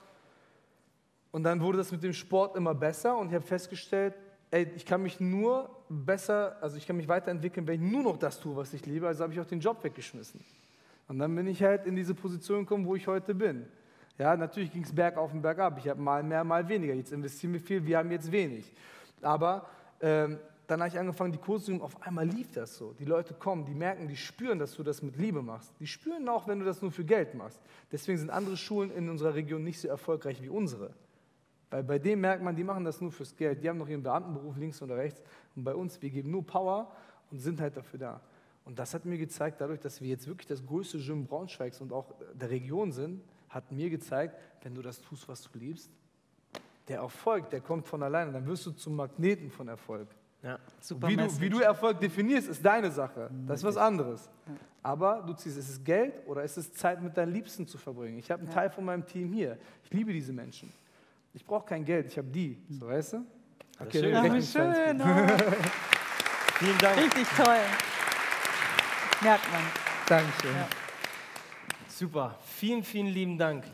Und 1.31 1.43
dann 1.43 1.61
wurde 1.61 1.77
das 1.77 1.91
mit 1.91 2.03
dem 2.03 2.13
Sport 2.13 2.55
immer 2.55 2.73
besser 2.73 3.15
und 3.17 3.27
ich 3.27 3.35
habe 3.35 3.45
festgestellt, 3.45 4.15
ey, 4.51 4.67
ich 4.75 4.85
kann 4.85 5.03
mich 5.03 5.19
nur 5.19 5.69
besser, 5.87 6.57
also 6.61 6.77
ich 6.77 6.87
kann 6.87 6.97
mich 6.97 7.07
weiterentwickeln, 7.07 7.67
wenn 7.67 7.83
ich 7.83 7.91
nur 7.91 8.03
noch 8.03 8.17
das 8.17 8.39
tue, 8.39 8.55
was 8.55 8.73
ich 8.73 8.85
liebe. 8.85 9.07
Also 9.07 9.23
habe 9.23 9.33
ich 9.33 9.39
auch 9.39 9.45
den 9.45 9.59
Job 9.59 9.83
weggeschmissen. 9.83 10.43
Und 11.09 11.19
dann 11.19 11.35
bin 11.35 11.47
ich 11.47 11.61
halt 11.61 11.85
in 11.85 11.95
diese 11.95 12.13
Position 12.13 12.59
gekommen, 12.61 12.85
wo 12.85 12.95
ich 12.95 13.07
heute 13.07 13.33
bin. 13.35 13.65
Ja, 14.19 14.37
natürlich 14.37 14.71
ging 14.71 14.83
es 14.83 14.93
bergauf 14.93 15.33
und 15.33 15.41
bergab. 15.41 15.77
Ich 15.79 15.89
habe 15.89 15.99
mal 15.99 16.21
mehr, 16.21 16.43
mal 16.43 16.67
weniger. 16.69 16.93
Jetzt 16.93 17.11
investieren 17.11 17.53
wir 17.53 17.59
viel, 17.59 17.85
wir 17.85 17.97
haben 17.97 18.11
jetzt 18.11 18.31
wenig. 18.31 18.71
Aber 19.21 19.67
ähm, 20.01 20.37
dann 20.67 20.81
habe 20.81 20.89
ich 20.89 20.99
angefangen, 20.99 21.31
die 21.31 21.39
Kurse 21.39 21.65
zu 21.65 21.71
geben. 21.71 21.83
Auf 21.83 21.99
einmal 22.05 22.27
lief 22.27 22.51
das 22.51 22.77
so. 22.77 22.93
Die 22.93 23.05
Leute 23.05 23.33
kommen, 23.33 23.65
die 23.65 23.73
merken, 23.73 24.07
die 24.07 24.15
spüren, 24.15 24.59
dass 24.59 24.75
du 24.75 24.83
das 24.83 25.01
mit 25.01 25.17
Liebe 25.17 25.41
machst. 25.41 25.73
Die 25.79 25.87
spüren 25.87 26.29
auch, 26.29 26.47
wenn 26.47 26.59
du 26.59 26.65
das 26.65 26.81
nur 26.83 26.91
für 26.91 27.03
Geld 27.03 27.33
machst. 27.33 27.59
Deswegen 27.91 28.19
sind 28.19 28.29
andere 28.29 28.55
Schulen 28.55 28.91
in 28.91 29.09
unserer 29.09 29.33
Region 29.33 29.63
nicht 29.63 29.79
so 29.79 29.87
erfolgreich 29.87 30.43
wie 30.43 30.49
unsere. 30.49 30.91
Weil 31.71 31.83
bei 31.83 31.97
denen 31.97 32.21
merkt 32.21 32.43
man, 32.43 32.55
die 32.55 32.63
machen 32.63 32.83
das 32.85 33.01
nur 33.01 33.11
fürs 33.11 33.35
Geld. 33.35 33.63
Die 33.63 33.69
haben 33.69 33.79
noch 33.79 33.89
ihren 33.89 34.03
Beamtenberuf 34.03 34.57
links 34.57 34.79
oder 34.83 34.95
rechts. 34.97 35.23
Und 35.55 35.63
bei 35.63 35.73
uns, 35.73 35.99
wir 36.01 36.11
geben 36.11 36.29
nur 36.29 36.45
Power 36.45 36.91
und 37.31 37.39
sind 37.39 37.59
halt 37.59 37.75
dafür 37.75 37.99
da. 37.99 38.21
Und 38.69 38.77
das 38.77 38.93
hat 38.93 39.03
mir 39.03 39.17
gezeigt, 39.17 39.59
dadurch, 39.61 39.79
dass 39.79 39.99
wir 39.99 40.09
jetzt 40.09 40.27
wirklich 40.27 40.45
das 40.45 40.63
größte 40.63 40.99
Gym 40.99 41.25
Braunschweigs 41.25 41.81
und 41.81 41.91
auch 41.91 42.13
der 42.35 42.51
Region 42.51 42.91
sind, 42.91 43.23
hat 43.49 43.71
mir 43.71 43.89
gezeigt, 43.89 44.35
wenn 44.61 44.75
du 44.75 44.83
das 44.83 45.01
tust, 45.01 45.27
was 45.27 45.41
du 45.41 45.57
liebst, 45.57 45.89
der 46.87 46.97
Erfolg, 46.99 47.49
der 47.49 47.61
kommt 47.61 47.87
von 47.87 48.03
alleine. 48.03 48.31
Dann 48.31 48.45
wirst 48.45 48.67
du 48.67 48.71
zum 48.71 48.95
Magneten 48.95 49.49
von 49.49 49.67
Erfolg. 49.69 50.07
Ja. 50.43 50.59
Super 50.79 51.07
Wie 51.07 51.15
du, 51.15 51.41
wie 51.41 51.49
du 51.49 51.61
Erfolg 51.61 51.99
definierst, 51.99 52.47
ist 52.47 52.63
deine 52.63 52.91
Sache. 52.91 53.31
Das 53.47 53.61
ist 53.61 53.63
was 53.63 53.75
anderes. 53.75 54.29
Aber 54.83 55.23
du 55.25 55.33
ziehst, 55.33 55.57
ist 55.57 55.69
es 55.69 55.83
Geld 55.83 56.21
oder 56.27 56.43
ist 56.43 56.55
es 56.55 56.71
Zeit 56.71 57.01
mit 57.01 57.17
deinen 57.17 57.33
Liebsten 57.33 57.65
zu 57.65 57.79
verbringen? 57.79 58.19
Ich 58.19 58.29
habe 58.29 58.43
einen 58.43 58.51
Teil 58.51 58.69
von 58.69 58.85
meinem 58.85 59.03
Team 59.03 59.33
hier. 59.33 59.57
Ich 59.83 59.91
liebe 59.91 60.13
diese 60.13 60.31
Menschen. 60.31 60.71
Ich 61.33 61.43
brauche 61.43 61.65
kein 61.65 61.83
Geld, 61.83 62.05
ich 62.05 62.19
habe 62.19 62.27
die. 62.27 62.61
So, 62.69 62.87
weißt 62.87 63.13
du? 63.13 63.25
Okay, 63.79 63.99
schön. 63.99 64.11
Ja, 64.11 64.41
schön. 64.43 65.01
Oh, 65.01 65.05
Vielen 66.59 66.77
Dank. 66.77 66.97
richtig 66.97 67.27
toll. 67.35 67.57
Merkt 69.21 69.51
man. 69.51 69.61
Dankeschön. 70.07 70.55
Ja. 70.55 70.67
Super. 71.87 72.35
Vielen, 72.45 72.83
vielen 72.83 73.07
lieben 73.07 73.37
Dank. 73.37 73.65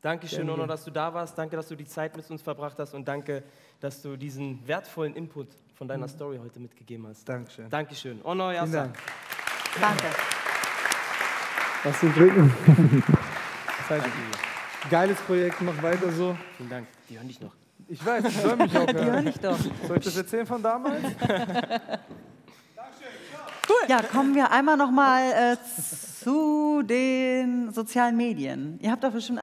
Dankeschön, 0.00 0.46
Gerne. 0.46 0.52
Ono, 0.52 0.66
dass 0.66 0.84
du 0.84 0.90
da 0.90 1.12
warst. 1.12 1.36
Danke, 1.36 1.56
dass 1.56 1.68
du 1.68 1.76
die 1.76 1.86
Zeit 1.86 2.16
mit 2.16 2.28
uns 2.30 2.42
verbracht 2.42 2.78
hast 2.78 2.94
und 2.94 3.06
danke, 3.06 3.42
dass 3.80 4.02
du 4.02 4.16
diesen 4.16 4.66
wertvollen 4.66 5.14
Input 5.14 5.48
von 5.74 5.86
deiner 5.86 6.08
Story 6.08 6.38
heute 6.42 6.58
mitgegeben 6.58 7.06
hast. 7.06 7.28
Dankeschön. 7.28 7.68
Dankeschön. 7.68 8.20
Ono 8.24 8.50
Yasa. 8.50 8.82
Dank. 8.84 8.98
Danke. 9.80 10.04
Was 11.84 12.00
zu 12.00 12.12
trinken. 12.12 12.52
Danke 13.88 14.10
geiles 14.88 15.18
Projekt, 15.20 15.60
mach 15.60 15.82
weiter 15.82 16.10
so. 16.12 16.36
Vielen 16.56 16.70
Dank. 16.70 16.86
Die 17.08 17.16
hören 17.16 17.28
dich 17.28 17.40
noch. 17.40 17.52
Ich 17.88 18.04
weiß, 18.04 18.24
ich 18.24 18.36
soll 18.36 18.56
mich 18.56 18.76
auch 18.76 18.86
Die 18.86 18.94
höre 18.94 19.04
hören. 19.04 19.26
ich 19.26 19.38
doch. 19.38 19.58
Soll 19.86 19.98
ich 19.98 20.04
das 20.04 20.16
erzählen 20.16 20.46
von 20.46 20.62
damals? 20.62 21.02
Ja, 23.88 24.02
kommen 24.02 24.34
wir 24.34 24.50
einmal 24.50 24.76
noch 24.76 24.90
mal 24.90 25.22
äh, 25.30 25.56
zu 26.22 26.82
den 26.82 27.72
sozialen 27.72 28.16
Medien. 28.16 28.78
Ihr 28.82 28.90
habt 28.90 29.04
doch 29.04 29.12
bestimmt 29.12 29.38